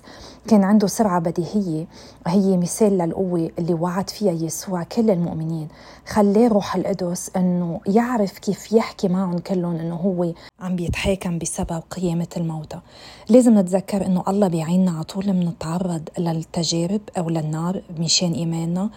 كان 0.48 0.64
عنده 0.64 0.88
سرعة 0.88 1.20
بديهية. 1.20 1.86
هي 2.28 2.58
مثال 2.58 2.98
للقوة 2.98 3.50
اللي 3.60 3.74
وعد 3.74 4.10
فيها 4.10 4.32
يسوع 4.32 4.84
كل 4.84 5.10
المؤمنين. 5.10 5.68
خلاه 6.08 6.48
روح 6.48 6.76
القدس 6.76 7.32
إنه 7.36 7.80
يعرف 7.88 8.40
كيف 8.40 8.74
يحكي 8.74 9.08
معهم 9.08 9.38
كلهم 9.52 9.76
إنه 9.76 9.96
هو 9.96 10.34
عم 10.60 10.76
بيتحاكم 10.76 11.38
بسبب 11.40 11.84
قيامة 11.92 12.28
الموتى. 12.38 12.80
لازم 13.30 13.60
نتذكر 13.60 14.06
إنه 14.06 14.24
الله 14.28 14.48
بيعيننا 14.48 14.92
على 14.92 15.04
طول 15.04 15.24
بنتعرض 15.32 16.10
للتجارب 16.18 17.02
أو 17.18 17.30
للنار 17.30 17.82
مشان 18.00 18.34
إيماننا 18.34 18.90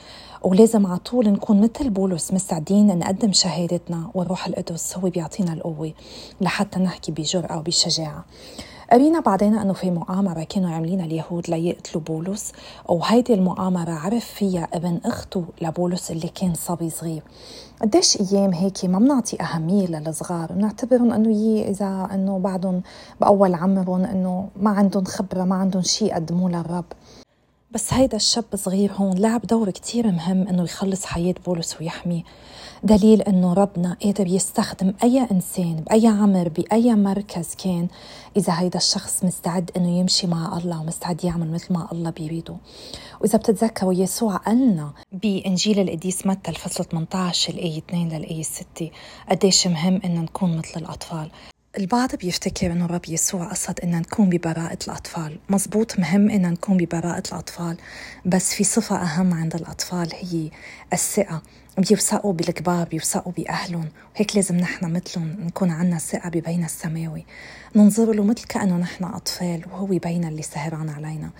ولازم 0.42 0.86
على 0.86 0.98
طول 0.98 1.28
نكون 1.28 1.60
مثل 1.60 1.90
بولس 1.90 2.32
مستعدين 2.32 2.98
نقدم 2.98 3.32
شهادتنا 3.32 4.10
والروح 4.14 4.46
القدس 4.46 4.96
هو 4.98 5.08
بيعطينا 5.10 5.52
القوة 5.52 5.92
لحتى 6.40 6.78
نحكي 6.78 7.12
بجرأة 7.12 7.58
وبشجاعة 7.58 8.24
قرينا 8.92 9.20
بعدين 9.20 9.58
إنه 9.58 9.72
في 9.72 9.90
مؤامرة 9.90 10.42
كانوا 10.44 10.70
عاملينها 10.70 11.06
اليهود 11.06 11.50
ليقتلوا 11.50 12.02
بولس 12.02 12.52
وهيدي 12.88 13.34
المؤامرة 13.34 13.90
عرف 13.92 14.24
فيها 14.24 14.68
ابن 14.72 15.00
أخته 15.04 15.44
لبولس 15.62 16.10
اللي 16.10 16.28
كان 16.28 16.54
صبي 16.54 16.90
صغير. 16.90 17.22
قديش 17.82 18.20
أيام 18.20 18.52
هيك 18.52 18.84
ما 18.84 18.98
بنعطي 18.98 19.42
أهمية 19.42 19.86
للصغار؟ 19.86 20.52
بنعتبرهم 20.52 21.12
إنه 21.12 21.36
يي 21.36 21.68
إذا 21.70 22.08
إنه 22.14 22.38
بعدهم 22.38 22.82
بأول 23.20 23.54
عمرهم 23.54 24.04
إنه 24.04 24.48
ما 24.56 24.70
عندهم 24.70 25.04
خبرة 25.04 25.44
ما 25.44 25.54
عندهم 25.54 25.82
شيء 25.82 26.08
يقدموه 26.08 26.50
للرب. 26.50 26.84
بس 27.70 27.92
هيدا 27.94 28.16
الشاب 28.16 28.44
صغير 28.54 28.92
هون 28.92 29.18
لعب 29.18 29.40
دور 29.42 29.70
كتير 29.70 30.06
مهم 30.06 30.48
إنه 30.48 30.62
يخلص 30.62 31.04
حياة 31.04 31.34
بولس 31.46 31.80
ويحميه. 31.80 32.22
دليل 32.82 33.22
أنه 33.22 33.52
ربنا 33.52 33.96
قادر 34.02 34.26
يستخدم 34.26 34.94
أي 35.02 35.26
إنسان 35.30 35.74
بأي 35.74 36.06
عمر 36.06 36.48
بأي 36.48 36.94
مركز 36.94 37.54
كان 37.54 37.88
إذا 38.36 38.60
هيدا 38.60 38.78
الشخص 38.78 39.24
مستعد 39.24 39.70
إنه 39.76 39.98
يمشي 39.98 40.26
مع 40.26 40.58
الله 40.58 40.80
ومستعد 40.80 41.24
يعمل 41.24 41.50
مثل 41.50 41.74
ما 41.74 41.88
الله 41.92 42.10
بيريده. 42.10 42.56
وإذا 43.20 43.38
بتتذكروا 43.38 43.92
يسوع 43.92 44.36
قالنا 44.36 44.92
بإنجيل 45.12 45.80
القديس 45.80 46.26
متى 46.26 46.50
الفصل 46.50 46.84
18 46.84 47.54
الآية 47.54 47.78
2 47.78 48.08
للآية 48.08 48.42
6 48.42 48.90
قديش 49.30 49.66
مهم 49.66 50.00
ان 50.04 50.14
نكون 50.14 50.58
مثل 50.58 50.80
الأطفال. 50.80 51.30
البعض 51.78 52.14
بيفتكر 52.16 52.72
إنه 52.72 52.84
الرب 52.84 53.08
يسوع 53.08 53.50
قصد 53.50 53.80
ان 53.80 53.90
نكون 53.90 54.28
ببراءة 54.30 54.78
الأطفال، 54.86 55.38
مزبوط 55.48 55.98
مهم 55.98 56.30
ان 56.30 56.52
نكون 56.52 56.76
ببراءة 56.76 57.22
الأطفال، 57.32 57.76
بس 58.26 58.54
في 58.54 58.64
صفة 58.64 58.96
أهم 58.96 59.34
عند 59.34 59.54
الأطفال 59.54 60.08
هي 60.12 60.50
الثقة، 60.92 61.42
بيوثقوا 61.78 62.32
بالكبار 62.32 62.88
بيوثقوا 62.88 63.32
بأهلهم. 63.32 63.88
وهيك 64.14 64.36
لازم 64.36 64.56
نحن 64.56 64.92
مثلهم 64.92 65.36
نكون 65.40 65.70
عنا 65.70 65.98
ثقة 65.98 66.28
ببين 66.28 66.64
السماوي. 66.64 67.26
ننظر 67.76 68.12
له 68.12 68.24
مثل 68.24 68.44
كأنه 68.44 68.76
نحن 68.76 69.04
أطفال 69.04 69.64
وهو 69.72 69.86
بينا 69.86 70.28
اللي 70.28 70.42
سهران 70.42 70.88
علينا. 70.88 71.30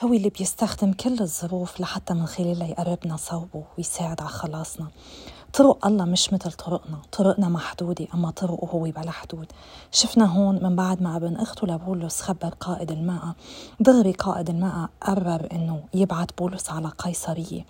هو 0.00 0.12
اللي 0.12 0.30
بيستخدم 0.30 0.92
كل 0.92 1.20
الظروف 1.20 1.80
لحتى 1.80 2.14
من 2.14 2.26
خلالها 2.26 2.66
يقربنا 2.66 3.16
صوبه 3.16 3.64
ويساعد 3.78 4.20
على 4.20 4.30
خلاصنا. 4.30 4.88
طرق 5.52 5.86
الله 5.86 6.04
مش 6.04 6.32
مثل 6.32 6.52
طرقنا. 6.52 7.02
طرقنا 7.12 7.48
محدودة 7.48 8.06
أما 8.14 8.30
طرقه 8.30 8.68
هو 8.68 8.82
بلا 8.82 9.10
حدود 9.10 9.46
شفنا 9.90 10.24
هون 10.24 10.62
من 10.62 10.76
بعد 10.76 11.02
ما 11.02 11.16
ابن 11.16 11.36
أخته 11.36 11.66
لبولس 11.66 12.20
خبر 12.20 12.48
قائد 12.48 12.90
الماء. 12.90 13.34
دغري 13.80 14.12
قائد 14.12 14.50
الماء 14.50 14.88
قرر 15.00 15.48
أنه 15.52 15.84
يبعث 15.94 16.28
بولس 16.38 16.70
على 16.70 16.88
قيصرية. 16.88 17.66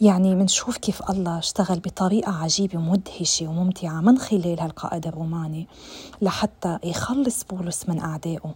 يعني 0.00 0.34
منشوف 0.34 0.76
كيف 0.76 1.10
الله 1.10 1.38
اشتغل 1.38 1.80
بطريقة 1.80 2.32
عجيبة 2.32 2.78
ومدهشة 2.78 3.48
وممتعة 3.48 4.00
من 4.00 4.18
خلال 4.18 4.60
هالقائد 4.60 5.06
الروماني 5.06 5.68
لحتى 6.22 6.78
يخلص 6.84 7.44
بولس 7.44 7.88
من 7.88 8.00
أعدائه. 8.00 8.54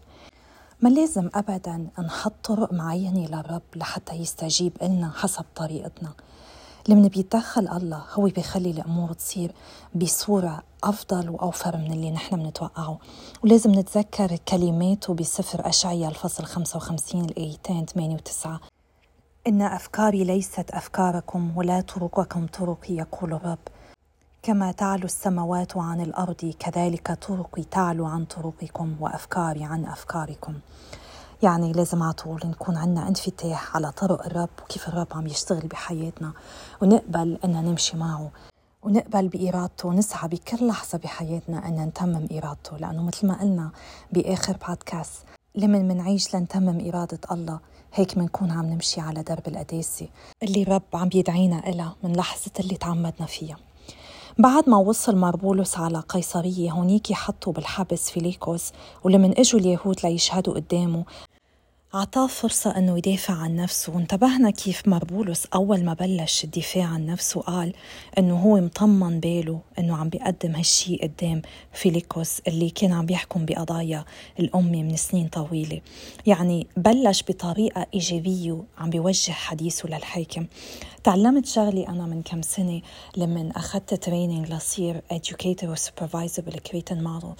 ما 0.80 0.88
لازم 0.88 1.30
أبدا 1.34 1.86
نحط 1.98 2.32
طرق 2.44 2.72
معينة 2.72 3.26
للرب 3.26 3.62
لحتى 3.76 4.14
يستجيب 4.14 4.72
لنا 4.82 5.12
حسب 5.14 5.44
طريقتنا. 5.56 6.12
لما 6.88 7.08
بيتدخل 7.08 7.68
الله 7.68 8.02
هو 8.14 8.24
بيخلي 8.24 8.70
الأمور 8.70 9.12
تصير 9.12 9.52
بصورة 9.94 10.62
أفضل 10.84 11.30
وأوفر 11.30 11.76
من 11.76 11.92
اللي 11.92 12.10
نحن 12.10 12.36
بنتوقعه. 12.36 12.98
ولازم 13.44 13.70
نتذكر 13.70 14.36
كلماته 14.48 15.14
بسفر 15.14 15.68
أشعيا 15.68 16.08
الفصل 16.08 16.44
55 16.44 17.24
الآيتين 17.24 17.86
8 17.86 18.14
و 18.14 18.18
9 18.18 18.60
إن 19.50 19.62
أفكاري 19.62 20.24
ليست 20.24 20.70
أفكاركم 20.70 21.56
ولا 21.56 21.80
طرقكم 21.80 22.46
طرقي 22.46 22.94
يقول 22.94 23.32
الرب. 23.32 23.58
كما 24.42 24.72
تعلو 24.72 25.04
السماوات 25.04 25.76
عن 25.76 26.00
الأرض 26.00 26.54
كذلك 26.58 27.12
طرقي 27.12 27.62
تعلو 27.62 28.06
عن 28.06 28.24
طرقكم 28.24 28.96
وأفكاري 29.00 29.64
عن 29.64 29.84
أفكاركم. 29.84 30.54
يعني 31.42 31.72
لازم 31.72 32.02
على 32.02 32.12
طول 32.12 32.40
نكون 32.44 32.76
عنا 32.76 33.08
انفتاح 33.08 33.76
على 33.76 33.92
طرق 33.92 34.26
الرب 34.26 34.48
وكيف 34.62 34.88
الرب 34.88 35.06
عم 35.12 35.26
يشتغل 35.26 35.66
بحياتنا. 35.66 36.32
ونقبل 36.82 37.38
أن 37.44 37.64
نمشي 37.64 37.96
معه. 37.96 38.30
ونقبل 38.82 39.28
بإرادته. 39.28 39.88
ونسعى 39.88 40.28
بكل 40.28 40.66
لحظة 40.66 40.98
بحياتنا 40.98 41.68
أن 41.68 41.84
نتمم 41.84 42.28
إرادته. 42.32 42.76
لأنه 42.76 43.02
مثل 43.02 43.26
ما 43.26 43.40
قلنا 43.40 43.70
بآخر 44.12 44.56
بودكاست 44.68 45.22
لمن 45.54 45.88
منعيش 45.88 46.34
لنتمم 46.34 46.88
إرادة 46.88 47.20
الله. 47.30 47.58
هيك 47.94 48.18
منكون 48.18 48.50
عم 48.50 48.66
نمشي 48.66 49.00
على 49.00 49.22
درب 49.22 49.48
القداسة 49.48 50.08
اللي 50.42 50.62
رب 50.62 50.82
عم 50.94 51.08
بيدعينا 51.08 51.68
إلها 51.68 51.96
من 52.02 52.12
لحظة 52.12 52.50
اللي 52.60 52.76
تعمدنا 52.76 53.26
فيها. 53.26 53.56
بعد 54.38 54.68
ما 54.68 54.76
وصل 54.76 55.16
مربولوس 55.16 55.78
على 55.78 56.00
قيصرية 56.08 56.70
هونيك 56.70 57.12
حطوا 57.12 57.52
بالحبس 57.52 58.10
فيليكوس 58.10 58.72
ولمن 59.04 59.38
إجوا 59.38 59.60
اليهود 59.60 59.96
ليشهدوا 60.04 60.54
قدامه 60.54 61.04
عطاه 61.94 62.26
فرصة 62.26 62.78
أنه 62.78 62.98
يدافع 62.98 63.34
عن 63.34 63.56
نفسه. 63.56 63.92
وانتبهنا 63.94 64.50
كيف 64.50 64.88
مار 64.88 65.07
بولس 65.07 65.46
أول 65.46 65.84
ما 65.84 65.94
بلش 65.94 66.44
الدفاع 66.44 66.84
عن 66.84 67.06
نفسه 67.06 67.40
قال 67.40 67.72
أنه 68.18 68.36
هو 68.36 68.56
مطمن 68.60 69.20
باله 69.20 69.60
أنه 69.78 69.96
عم 69.96 70.08
بيقدم 70.08 70.56
هالشي 70.56 70.96
قدام 70.96 71.42
فيليكوس 71.72 72.40
اللي 72.48 72.70
كان 72.70 72.92
عم 72.92 73.06
بيحكم 73.06 73.44
بقضايا 73.44 74.04
الأمة 74.40 74.82
من 74.82 74.96
سنين 74.96 75.28
طويلة. 75.28 75.80
يعني 76.26 76.66
بلش 76.76 77.22
بطريقة 77.28 77.86
إيجابية 77.94 78.62
عم 78.78 78.90
بيوجه 78.90 79.32
حديثه 79.32 79.88
للحاكم. 79.88 80.46
تعلمت 81.04 81.46
شغلي 81.46 81.88
أنا 81.88 82.06
من 82.06 82.22
كم 82.22 82.42
سنة 82.42 82.82
لما 83.16 83.50
أخذت 83.56 83.94
training 83.94 84.52
لصير 84.52 85.02
educator 85.12 85.64
و 85.64 85.74
supervisor 85.74 86.40
بال 86.40 86.52
Creighton 86.52 87.04
Model 87.04 87.32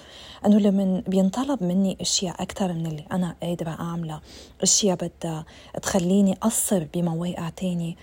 أنه 0.47 0.59
لما 0.59 1.03
بينطلب 1.07 1.63
مني 1.63 1.97
أشياء 2.01 2.43
أكثر 2.43 2.73
من 2.73 2.87
اللي 2.87 3.05
أنا 3.13 3.37
قادرة 3.43 3.71
أعملها. 3.71 4.21
أشياء 4.63 4.97
بدها 4.97 5.45
تخليني 5.83 6.33
أقصر 6.33 6.87
بمواقع 6.95 7.49
تانية. 7.49 7.95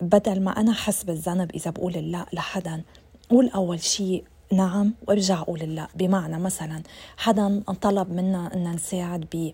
بدل 0.00 0.40
ما 0.40 0.50
أنا 0.50 0.72
حس 0.72 1.04
بالذنب 1.04 1.50
إذا 1.50 1.70
بقول 1.70 1.92
لا 1.92 2.26
لحدا. 2.32 2.82
قول 3.30 3.48
أول 3.48 3.80
شيء 3.80 4.24
نعم 4.52 4.94
وارجع 5.08 5.40
أقول 5.40 5.58
لا 5.58 5.88
بمعنى 5.94 6.38
مثلا 6.38 6.82
حدا 7.16 7.62
طلب 7.80 8.12
منا 8.12 8.54
إن 8.54 8.72
نساعد 8.72 9.50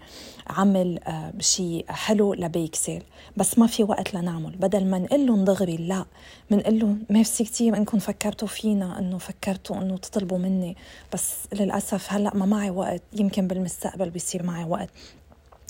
بعمل 0.51 0.99
آه، 1.05 1.33
شيء 1.41 1.85
حلو 1.89 2.35
لبيكسل 2.35 3.03
بس 3.37 3.59
ما 3.59 3.67
في 3.67 3.85
وقت 3.85 4.15
لنعمل. 4.15 4.57
بدل 4.57 4.87
ما 4.87 4.99
نقول 4.99 5.27
لهم 5.27 5.45
دغري 5.45 5.77
لا 5.77 6.05
بنقول 6.51 6.79
لهم 6.79 7.05
ميرسي 7.11 7.45
كثير 7.45 7.77
إنكم 7.77 7.99
فكرتوا 7.99 8.49
فينا 8.49 8.99
إنه 8.99 9.19
فكرتوا 9.19 9.77
إنه 9.77 9.97
تطلبوا 9.97 10.39
مني. 10.39 10.77
بس 11.13 11.35
للأسف 11.53 12.13
هلأ 12.13 12.37
ما 12.37 12.47
معي 12.47 12.71
وقت. 12.71 13.03
يمكن 13.13 13.49
بالمستقبل 13.49 14.11
بيصير 14.11 14.43
معي 14.43 14.65
وقت. 14.65 14.91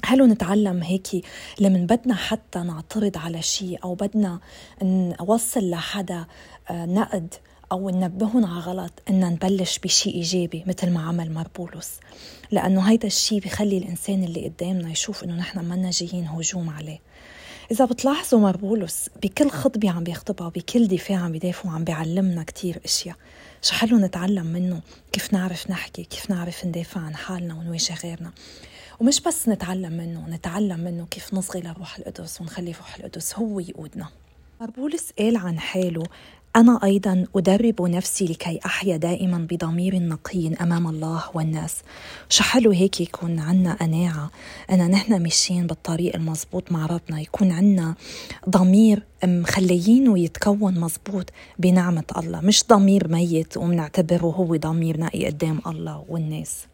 حلو 0.04 0.26
نتعلم 0.26 0.82
هيك 0.82 1.26
لمن 1.60 1.86
بدنا 1.86 2.14
حتى 2.14 2.58
نعترض 2.58 3.18
على 3.18 3.42
شيء 3.42 3.78
أو 3.84 3.94
بدنا 3.94 4.40
نوصل 4.82 5.70
لحدا 5.70 6.24
آه، 6.70 6.86
نقد؟ 6.86 7.34
أو 7.74 7.90
ننبههم 7.90 8.44
على 8.44 8.60
غلط 8.60 8.92
إن 9.10 9.20
نبلش 9.20 9.78
بشيء 9.78 10.14
إيجابي 10.14 10.64
مثل 10.66 10.90
ما 10.90 11.02
عمل 11.02 11.32
مربولوس 11.32 11.90
لأنه 12.50 12.80
هيدا 12.80 13.06
الشيء 13.06 13.40
بخلي 13.40 13.78
الإنسان 13.78 14.24
اللي 14.24 14.48
قدامنا 14.48 14.90
يشوف 14.90 15.24
إنه 15.24 15.36
نحن 15.36 15.64
منا 15.64 15.90
جايين 15.90 16.26
هجوم 16.26 16.70
عليه. 16.70 16.98
إذا 17.70 17.84
بتلاحظوا 17.84 18.40
مربولوس 18.40 19.08
بكل 19.22 19.50
خطبة 19.50 19.90
عم 19.90 20.04
بيخطبها 20.04 20.46
وبكل 20.46 20.86
دفاع 20.86 21.18
عم 21.18 21.32
بيدافع 21.32 21.70
عم 21.70 21.84
بيعلمنا 21.84 22.42
كتير 22.42 22.80
أشياء. 22.84 23.16
شو 23.62 23.74
حلو 23.74 23.98
نتعلم 23.98 24.46
منه؟ 24.46 24.80
كيف 25.12 25.32
نعرف 25.32 25.70
نحكي؟ 25.70 26.04
كيف 26.04 26.30
نعرف 26.30 26.64
ندافع 26.66 27.00
عن 27.00 27.16
حالنا 27.16 27.54
ونواجه 27.54 27.94
غيرنا؟ 28.04 28.32
ومش 29.00 29.20
بس 29.20 29.48
نتعلم 29.48 29.92
منه 29.92 30.28
نتعلم 30.28 30.80
منه 30.80 31.06
كيف 31.06 31.34
نصغي 31.34 31.60
لروح 31.60 31.98
القدس 31.98 32.40
ونخلي 32.40 32.72
روح 32.72 32.96
القدس 32.96 33.34
هو 33.34 33.60
يقودنا. 33.60 34.08
مربولس 34.60 35.12
قال 35.18 35.36
عن 35.36 35.58
حاله 35.58 36.04
أنا 36.56 36.80
أيضا 36.84 37.26
أدرب 37.36 37.82
نفسي 37.82 38.24
لكي 38.24 38.60
أحيا 38.66 38.96
دائما 38.96 39.46
بضمير 39.50 39.98
نقي 39.98 40.54
أمام 40.60 40.86
الله 40.86 41.22
والناس. 41.34 41.76
شو 42.28 42.42
حلو 42.42 42.70
هيك 42.70 43.00
يكون 43.00 43.38
عنا 43.38 43.74
قناعة 43.74 44.30
أن 44.70 44.90
نحن 44.90 45.22
ماشيين 45.22 45.66
بالطريق 45.66 46.16
المزبوط 46.16 46.72
مع 46.72 46.86
ربنا؟ 46.86 47.20
يكون 47.20 47.52
عنا 47.52 47.94
ضمير 48.48 49.02
مخليينه 49.24 50.18
يتكون 50.18 50.80
مزبوط 50.80 51.30
بنعمة 51.58 52.04
الله 52.16 52.40
مش 52.40 52.64
ضمير 52.68 53.08
ميت 53.08 53.56
ومنعتبره 53.56 54.26
هو 54.26 54.56
ضمير 54.56 55.00
نقي 55.00 55.26
قدام 55.26 55.60
الله 55.66 56.04
والناس. 56.08 56.66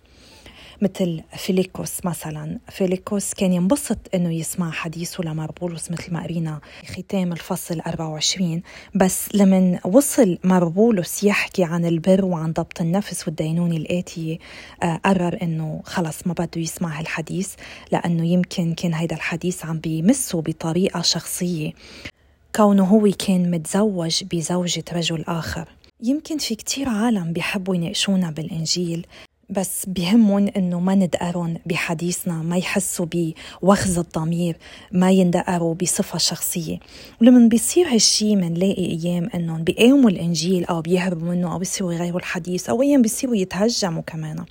مثل 0.82 1.22
فيليكوس 1.36 2.04
مثلا. 2.04 2.58
فيليكوس 2.68 3.34
كان 3.34 3.52
ينبسط 3.52 3.98
إنه 4.14 4.34
يسمع 4.34 4.70
حديثه 4.70 5.24
لمار 5.24 5.52
بولس 5.52 5.90
مثل 5.90 6.12
ما 6.12 6.22
قرينا 6.22 6.60
ختام 6.86 7.32
الفصل 7.32 7.80
24 7.80 8.62
بس 8.94 9.34
لمن 9.34 9.78
وصل 9.84 10.38
مار 10.44 10.71
بولس 10.71 11.24
يحكي 11.24 11.64
عن 11.64 11.84
البر 11.84 12.24
وعن 12.24 12.52
ضبط 12.52 12.80
النفس 12.80 13.26
والدينونة 13.28 13.76
الآتية 13.76 14.38
آه، 14.82 15.00
قرر 15.04 15.38
إنه 15.42 15.82
خلص 15.84 16.26
ما 16.26 16.32
بده 16.32 16.60
يسمع 16.60 16.98
هالحديث 16.98 17.54
لأنه 17.92 18.26
يمكن 18.26 18.74
كان 18.74 18.94
هيدا 18.94 19.16
الحديث 19.16 19.64
عم 19.64 19.78
بيمسه 19.78 20.42
بطريقة 20.42 21.02
شخصية. 21.02 21.72
كونه 22.56 22.84
هو 22.84 23.10
كان 23.26 23.50
متزوج 23.50 24.24
بزوجة 24.24 24.84
رجل 24.92 25.24
آخر. 25.28 25.68
يمكن 26.02 26.38
في 26.38 26.54
كتير 26.54 26.88
عالم 26.88 27.32
بيحبوا 27.32 27.74
يناقشونا 27.74 28.30
بالإنجيل. 28.30 29.06
بس 29.50 29.86
بهمهم 29.86 30.48
إنه 30.56 30.80
ما 30.80 30.94
ندقرهم 30.94 31.56
بحديثنا 31.66 32.42
ما 32.42 32.56
يحسوا 32.56 33.06
بوخز 33.62 33.98
الضمير 33.98 34.56
ما 34.92 35.10
يندقروا 35.10 35.74
بصفة 35.74 36.18
شخصية. 36.18 36.78
ولما 37.20 37.48
بيصير 37.48 37.86
هالشي 37.86 38.36
منلاقي 38.36 38.86
أيام 38.86 39.30
إنهم 39.34 39.64
بيقاوموا 39.64 40.10
الإنجيل 40.10 40.64
أو 40.64 40.80
بيهربوا 40.80 41.28
منه 41.28 41.52
أو 41.52 41.58
بيصيروا 41.58 41.92
يغيروا 41.92 42.18
الحديث 42.18 42.68
أو 42.68 42.82
أيام 42.82 43.02
بيصيروا 43.02 43.36
يتهجموا 43.36 44.02
كمان. 44.02 44.44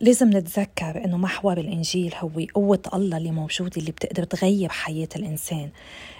لازم 0.00 0.28
نتذكر 0.28 1.04
إنه 1.04 1.16
محور 1.16 1.58
الإنجيل 1.58 2.14
هو 2.18 2.30
قوة 2.54 2.82
الله 2.94 3.16
اللي 3.16 3.30
موجوده 3.30 3.76
اللي 3.76 3.90
بتقدر 3.90 4.24
تغير 4.24 4.68
حياة 4.68 5.08
الإنسان. 5.16 5.68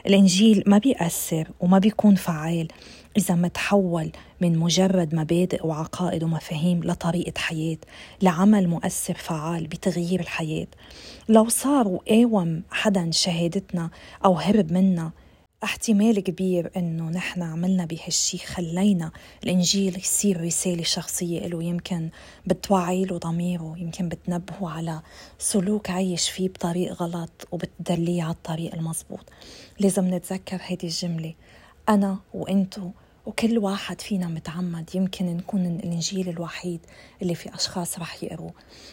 الإنجيل 0.06 0.64
ما 0.66 0.78
بيأثر 0.78 1.48
وما 1.60 1.78
بيكون 1.78 2.14
فعال. 2.14 2.68
إذا 3.16 3.34
ما 3.34 3.48
تحول 3.48 4.12
من 4.40 4.58
مجرد 4.58 5.14
مبادئ 5.14 5.66
وعقائد 5.66 6.24
ومفاهيم 6.24 6.84
لطريقة 6.84 7.38
حياة 7.38 7.78
لعمل 8.22 8.68
مؤثر 8.68 9.14
فعال 9.14 9.66
بتغيير 9.66 10.20
الحياة. 10.20 10.66
لو 11.28 11.48
صار 11.48 11.88
وقاوم 11.88 12.62
حدا 12.70 13.10
شهادتنا 13.10 13.90
أو 14.24 14.34
هرب 14.34 14.72
منا 14.72 15.10
احتمال 15.64 16.20
كبير 16.20 16.70
إنه 16.76 17.10
نحن 17.10 17.42
عملنا 17.42 17.84
بهالشي 17.84 18.38
خلينا 18.38 19.10
الإنجيل 19.44 19.98
يصير 19.98 20.44
رسالة 20.44 20.82
شخصية 20.82 21.46
له 21.46 21.62
يمكن 21.62 22.10
بتوعي 22.46 23.04
له 23.04 23.18
ضميره 23.18 23.74
يمكن 23.78 24.08
بتنبهه 24.08 24.70
على 24.70 25.02
سلوك 25.38 25.90
عايش 25.90 26.30
فيه 26.30 26.48
بطريق 26.48 27.02
غلط 27.02 27.48
وبتدليه 27.52 28.22
على 28.22 28.32
الطريق 28.32 28.74
المضبوط 28.74 29.24
لازم 29.80 30.14
نتذكر 30.14 30.58
هيدي 30.62 30.86
الجملة. 30.86 31.34
أنا 31.88 32.18
وإنتو 32.34 32.90
وكل 33.26 33.58
واحد 33.58 34.00
فينا 34.00 34.26
متعمد 34.26 34.90
يمكن 34.94 35.26
نكون 35.36 35.66
الإنجيل 35.66 36.28
الوحيد 36.28 36.80
اللي 37.22 37.34
في 37.34 37.54
أشخاص 37.54 37.98
رح 37.98 38.24
يقروه 38.24 38.52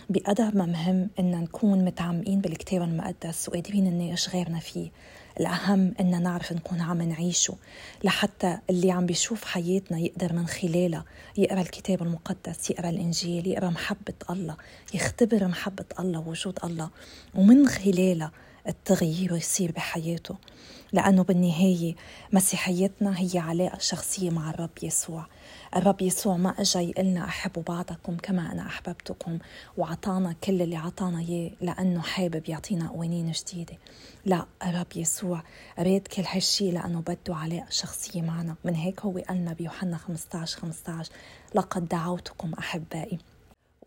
بقدر 0.09 0.55
ما 0.55 0.65
مهم 0.65 1.09
إن 1.19 1.31
نكون 1.31 1.85
متعمقين 1.85 2.41
بالكتاب 2.41 2.81
المقدس 2.81 3.49
وقادرين 3.49 3.83
نناقش 3.83 4.29
غيرنا 4.29 4.59
فيه. 4.59 4.91
الأهم 5.39 5.93
إن 5.99 6.23
نعرف 6.23 6.53
نكون 6.53 6.81
عم 6.81 7.01
نعيشه 7.01 7.55
لحتى 8.03 8.57
اللي 8.69 8.91
عم 8.91 9.05
بيشوف 9.05 9.45
حياتنا 9.45 9.99
يقدر 9.99 10.33
من 10.33 10.47
خلالها 10.47 11.05
يقرأ 11.37 11.61
الكتاب 11.61 12.01
المقدس 12.01 12.71
يقرأ 12.71 12.89
الإنجيل 12.89 13.47
يقرأ 13.47 13.69
محبة 13.69 14.13
الله 14.29 14.57
يختبر 14.93 15.47
محبة 15.47 15.85
الله 15.99 16.19
ووجود 16.19 16.59
الله 16.63 16.89
ومن 17.35 17.67
خلالها 17.67 18.31
التغيير 18.67 19.35
يصير 19.35 19.71
بحياته. 19.71 20.35
لأنه 20.93 21.23
بالنهاية 21.23 21.95
مسيحيتنا 22.33 23.19
هي 23.19 23.39
علاقة 23.39 23.77
شخصية 23.77 24.29
مع 24.29 24.49
الرب 24.49 24.69
يسوع. 24.83 25.25
الرب 25.75 26.01
يسوع 26.01 26.37
ما 26.37 26.49
أجا 26.49 26.79
يقلنا 26.79 27.25
أحبوا 27.25 27.63
بعضكم 27.63 28.17
كما 28.17 28.51
أنا 28.51 28.67
أحببتكم 28.67 29.39
وعطانا 29.77 30.33
كل 30.43 30.61
اللي 30.61 30.75
عطانا 30.75 31.19
إياه 31.19 31.51
لأنه 31.61 32.01
حابب 32.01 32.49
يعطينا 32.49 32.89
قوانين 32.89 33.31
جديدة. 33.31 33.77
لا 34.25 34.45
الرب 34.65 34.87
يسوع 34.95 35.43
راد 35.79 36.01
كل 36.01 36.23
هالشي 36.27 36.71
لأنه 36.71 36.99
بده 37.01 37.35
علاقة 37.35 37.69
شخصية 37.69 38.21
معنا. 38.21 38.55
من 38.63 38.75
هيك 38.75 39.01
هو 39.01 39.17
قالنا 39.29 39.53
بيوحنا 39.53 39.97
15 39.97 40.59
15 40.59 41.11
لقد 41.55 41.87
دعوتكم 41.87 42.53
أحبائي. 42.53 43.19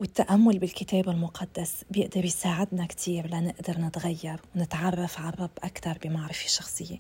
والتأمل 0.00 0.59
بالكتاب 0.59 1.09
المقدس 1.09 1.85
بيقدر 1.90 2.24
يساعدنا 2.24 2.87
كتير 2.87 3.26
لنقدر 3.26 3.80
نتغير 3.80 4.40
ونتعرف 4.56 5.20
على 5.20 5.35
الرب 5.35 5.50
أكثر 5.62 5.98
بمعرفة 6.04 6.48
شخصية. 6.48 6.96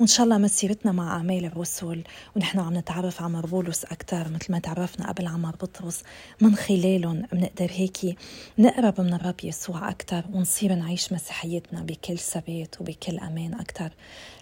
وإن 0.00 0.06
شاء 0.06 0.24
الله 0.24 0.38
مسيرتنا 0.38 0.92
مع 0.92 1.16
أعمال 1.16 1.44
الرسل 1.44 2.04
ونحن 2.36 2.58
عم 2.58 2.76
نتعرف 2.76 3.22
على 3.22 3.32
مربولوس 3.32 3.84
أكثر 3.84 4.28
مثل 4.28 4.52
ما 4.52 4.58
تعرفنا 4.58 5.08
قبل 5.08 5.26
على 5.26 5.52
بطرس 5.62 6.02
من 6.40 6.54
خلالهم 6.56 7.26
بنقدر 7.32 7.70
هيك 7.70 8.18
نقرب 8.58 9.00
من 9.00 9.14
الرب 9.14 9.44
يسوع 9.44 9.90
أكثر 9.90 10.24
ونصير 10.32 10.74
نعيش 10.74 11.12
مسيحيتنا 11.12 11.82
بكل 11.82 12.18
ثبات 12.18 12.80
وبكل 12.80 13.18
أمان 13.18 13.54
أكثر 13.54 13.90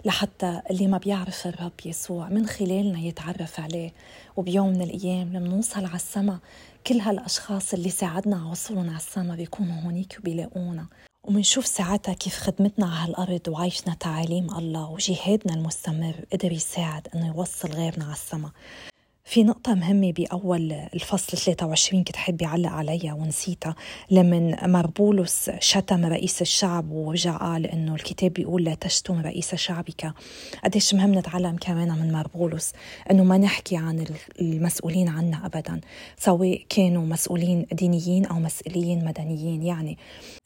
لحتى 0.05 0.61
اللي 0.69 0.87
ما 0.87 0.97
بيعرف 0.97 1.47
الرب 1.47 1.71
يسوع 1.85 2.29
من 2.29 2.47
خلالنا 2.47 2.99
يتعرف 2.99 3.59
عليه. 3.59 3.93
وبيوم 4.37 4.69
من 4.69 4.81
الأيام 4.81 5.33
لما 5.33 5.47
نوصل 5.47 5.85
على 5.85 5.95
السماء. 5.95 6.37
كل 6.87 6.99
هالأشخاص 6.99 7.73
اللي 7.73 7.89
ساعدنا 7.89 8.35
على 8.35 8.49
وصولهم 8.51 8.89
على 8.89 8.97
السما 8.97 9.35
بيكونوا 9.35 9.81
هونيك 9.81 10.17
وبيلاقونا. 10.19 10.87
ومنشوف 11.23 11.65
ساعتها 11.65 12.13
كيف 12.13 12.35
خدمتنا 12.37 12.85
على 12.85 13.03
هالأرض 13.11 13.47
وعيشنا 13.47 13.93
تعاليم 13.93 14.57
الله 14.57 14.89
وجهادنا 14.89 15.53
المستمر 15.53 16.15
قدر 16.33 16.51
يساعد 16.51 17.07
إنه 17.15 17.27
يوصل 17.27 17.69
غيرنا 17.69 18.05
على 18.05 18.13
السما 18.13 18.51
في 19.27 19.43
نقطة 19.43 19.73
مهمة 19.73 20.11
بأول 20.11 20.71
الفصل 20.71 21.37
23 21.37 22.03
كنت 22.03 22.15
حابة 22.15 22.45
أعلق 22.45 22.69
عليها 22.69 23.13
ونسيتها 23.13 23.75
لمن 24.11 24.55
مربولوس 24.71 25.49
شتم 25.59 26.05
رئيس 26.05 26.41
الشعب 26.41 26.91
ورجع 26.91 27.37
قال 27.37 27.65
إنه 27.65 27.95
الكتاب 27.95 28.33
بيقول 28.33 28.63
لا 28.63 28.75
تشتم 28.75 29.21
رئيس 29.21 29.55
شعبك. 29.55 30.13
قديش 30.63 30.93
مهم 30.93 31.15
نتعلم 31.15 31.57
كمان 31.57 31.91
من 31.91 32.11
مربولوس 32.11 32.71
إنه 33.11 33.23
ما 33.23 33.37
نحكي 33.37 33.77
عن 33.77 34.05
المسؤولين 34.41 35.07
عنا 35.07 35.45
أبدا 35.45 35.81
سواء 36.17 36.65
كانوا 36.69 37.05
مسؤولين 37.05 37.65
دينيين 37.71 38.25
أو 38.25 38.39
مسؤولين 38.39 39.05
مدنيين. 39.05 39.63
يعني 39.63 39.97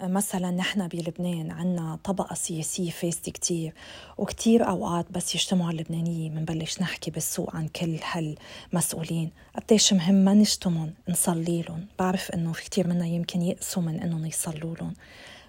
مثلا 0.04 0.52
نحن 0.52 0.88
بلبنان 0.88 1.52
عنا 1.52 2.00
طبقة 2.04 2.34
سياسية 2.34 2.90
فاسدة 2.92 3.32
كتير 3.32 3.74
وكتير 4.18 4.68
أوقات 4.70 5.06
بس 5.12 5.36
يجتمعوا 5.36 5.72
اللبنانيين. 5.72 6.34
بنبلش 6.34 6.82
نحكي 6.82 7.12
بالسوق 7.12 7.56
عن 7.56 7.68
كل 7.68 8.00
هال 8.12 8.36
مسؤولين. 8.74 9.32
قديش 9.56 9.94
مهم 9.94 10.16
ما 10.16 10.34
نشتمهم 10.34 10.94
نصلي 11.10 11.62
لهم. 11.62 11.88
بعرف 12.00 12.32
إنه 12.32 12.54
في 12.54 12.64
كتير 12.64 12.88
منا 12.88 13.06
يمكن 13.06 13.42
يقسوا 13.42 13.84
من 13.84 14.00
إنهم 14.00 14.26
يصلوا 14.26 14.76
لهم. 14.76 14.94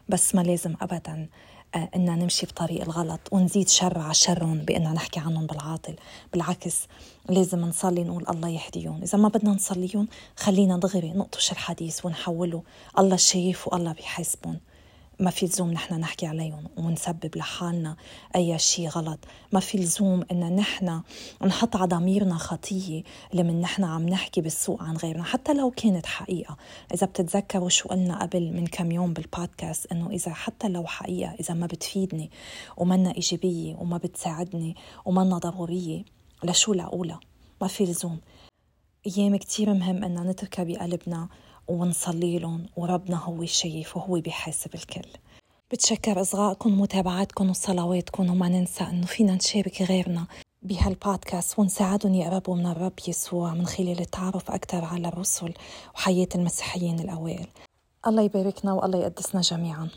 بس 0.09 0.35
ما 0.35 0.41
لازم 0.41 0.75
ابدا 0.81 1.29
آه، 1.75 1.89
إن 1.97 2.19
نمشي 2.19 2.47
بطريق 2.47 2.83
الغلط 2.83 3.21
ونزيد 3.33 3.69
شر 3.69 3.99
على 3.99 4.15
شرهم 4.15 4.59
بإننا 4.59 4.93
نحكي 4.93 5.21
عنهم 5.21 5.47
بالعاطل. 5.47 5.97
بالعكس 6.33 6.87
لازم 7.29 7.61
نصلي 7.61 8.05
نقول 8.05 8.25
الله 8.29 8.49
يهديهم. 8.49 9.03
إذا 9.03 9.19
ما 9.19 9.29
بدنا 9.29 9.51
نصليهم 9.51 10.09
خلينا 10.37 10.79
دغري 10.79 11.13
نقطش 11.13 11.53
الحديث 11.53 12.07
ونحوله. 12.07 12.63
الله 12.99 13.17
شايف 13.17 13.69
والله 13.69 13.93
بيحاسبهم. 13.93 14.61
ما 15.21 15.31
في 15.31 15.47
لزوم 15.47 15.73
نحن 15.73 15.95
نحكي 15.95 16.27
عليهم 16.27 16.65
ونسبب 16.77 17.37
لحالنا 17.37 17.97
أي 18.37 18.59
شيء 18.59 18.89
غلط. 18.89 19.19
ما 19.53 19.61
في 19.61 19.79
لزوم 19.79 20.25
إن 20.33 20.57
نحن 20.57 21.03
نحط 21.43 21.77
على 21.77 21.87
ضميرنا 21.87 22.35
خطية 22.35 23.03
لمن 23.35 23.61
نحن 23.61 23.85
عم 23.85 24.09
نحكي 24.09 24.41
بالسوق 24.41 24.83
عن 24.83 24.97
غيرنا 24.97 25.25
حتى 25.25 25.55
لو 25.55 25.71
كانت 25.71 26.07
حقيقة. 26.07 26.57
إذا 26.95 27.07
بتتذكروا 27.07 27.69
شو 27.69 27.89
قلنا 27.89 28.23
قبل 28.23 28.53
من 28.53 28.67
كم 28.67 28.93
يوم 28.93 29.13
بالبودكاست 29.13 29.93
إنه 29.93 30.11
إذا 30.11 30.33
حتى 30.33 30.69
لو 30.69 30.87
حقيقة 30.87 31.35
إذا 31.41 31.55
ما 31.55 31.67
بتفيدني 31.67 32.31
ومنا 32.77 33.15
إيجابية 33.15 33.75
وما 33.75 33.97
بتساعدني 33.97 34.77
ومنا 35.05 35.39
ضرورية 35.39 36.05
لشو 36.45 36.73
لأقولها؟ 36.75 37.21
ما 37.61 37.69
في 37.69 37.85
لزوم 37.85 38.21
أيام 39.07 39.37
كتير 39.37 39.75
مهم 39.75 40.05
إننا 40.05 40.31
نتركها 40.31 40.65
بقلبنا 40.65 41.29
ونصلي 41.69 42.39
لهم 42.39 42.67
وربنا 42.77 43.17
هو 43.17 43.43
الشايف 43.43 43.97
وهو 43.97 44.21
بيحاسب 44.21 44.75
الكل. 44.75 45.09
بتشكر 45.71 46.21
إصغائكم 46.21 46.81
ومتابعتكم 46.81 47.51
وصلواتكم 47.51 48.31
وما 48.31 48.49
ننسى 48.49 48.85
إنه 48.85 49.07
فينا 49.07 49.35
نشارك 49.35 49.83
غيرنا 49.83 50.27
بهالبودكاست 50.63 51.59
ونساعدهم 51.59 52.15
يقربوا 52.15 52.57
من 52.57 52.67
الرب 52.67 52.93
يسوع 53.09 53.55
من 53.55 53.67
خلال 53.67 54.01
التعرف 54.01 54.51
أكثر 54.51 54.85
على 54.85 55.09
الرسل 55.09 55.55
وحياة 55.95 56.29
المسيحيين 56.35 57.01
الأوائل. 57.01 57.47
الله 58.07 58.23
يباركنا 58.23 58.73
والله 58.73 58.99
يقدسنا 58.99 59.41
جميعا. 59.41 59.89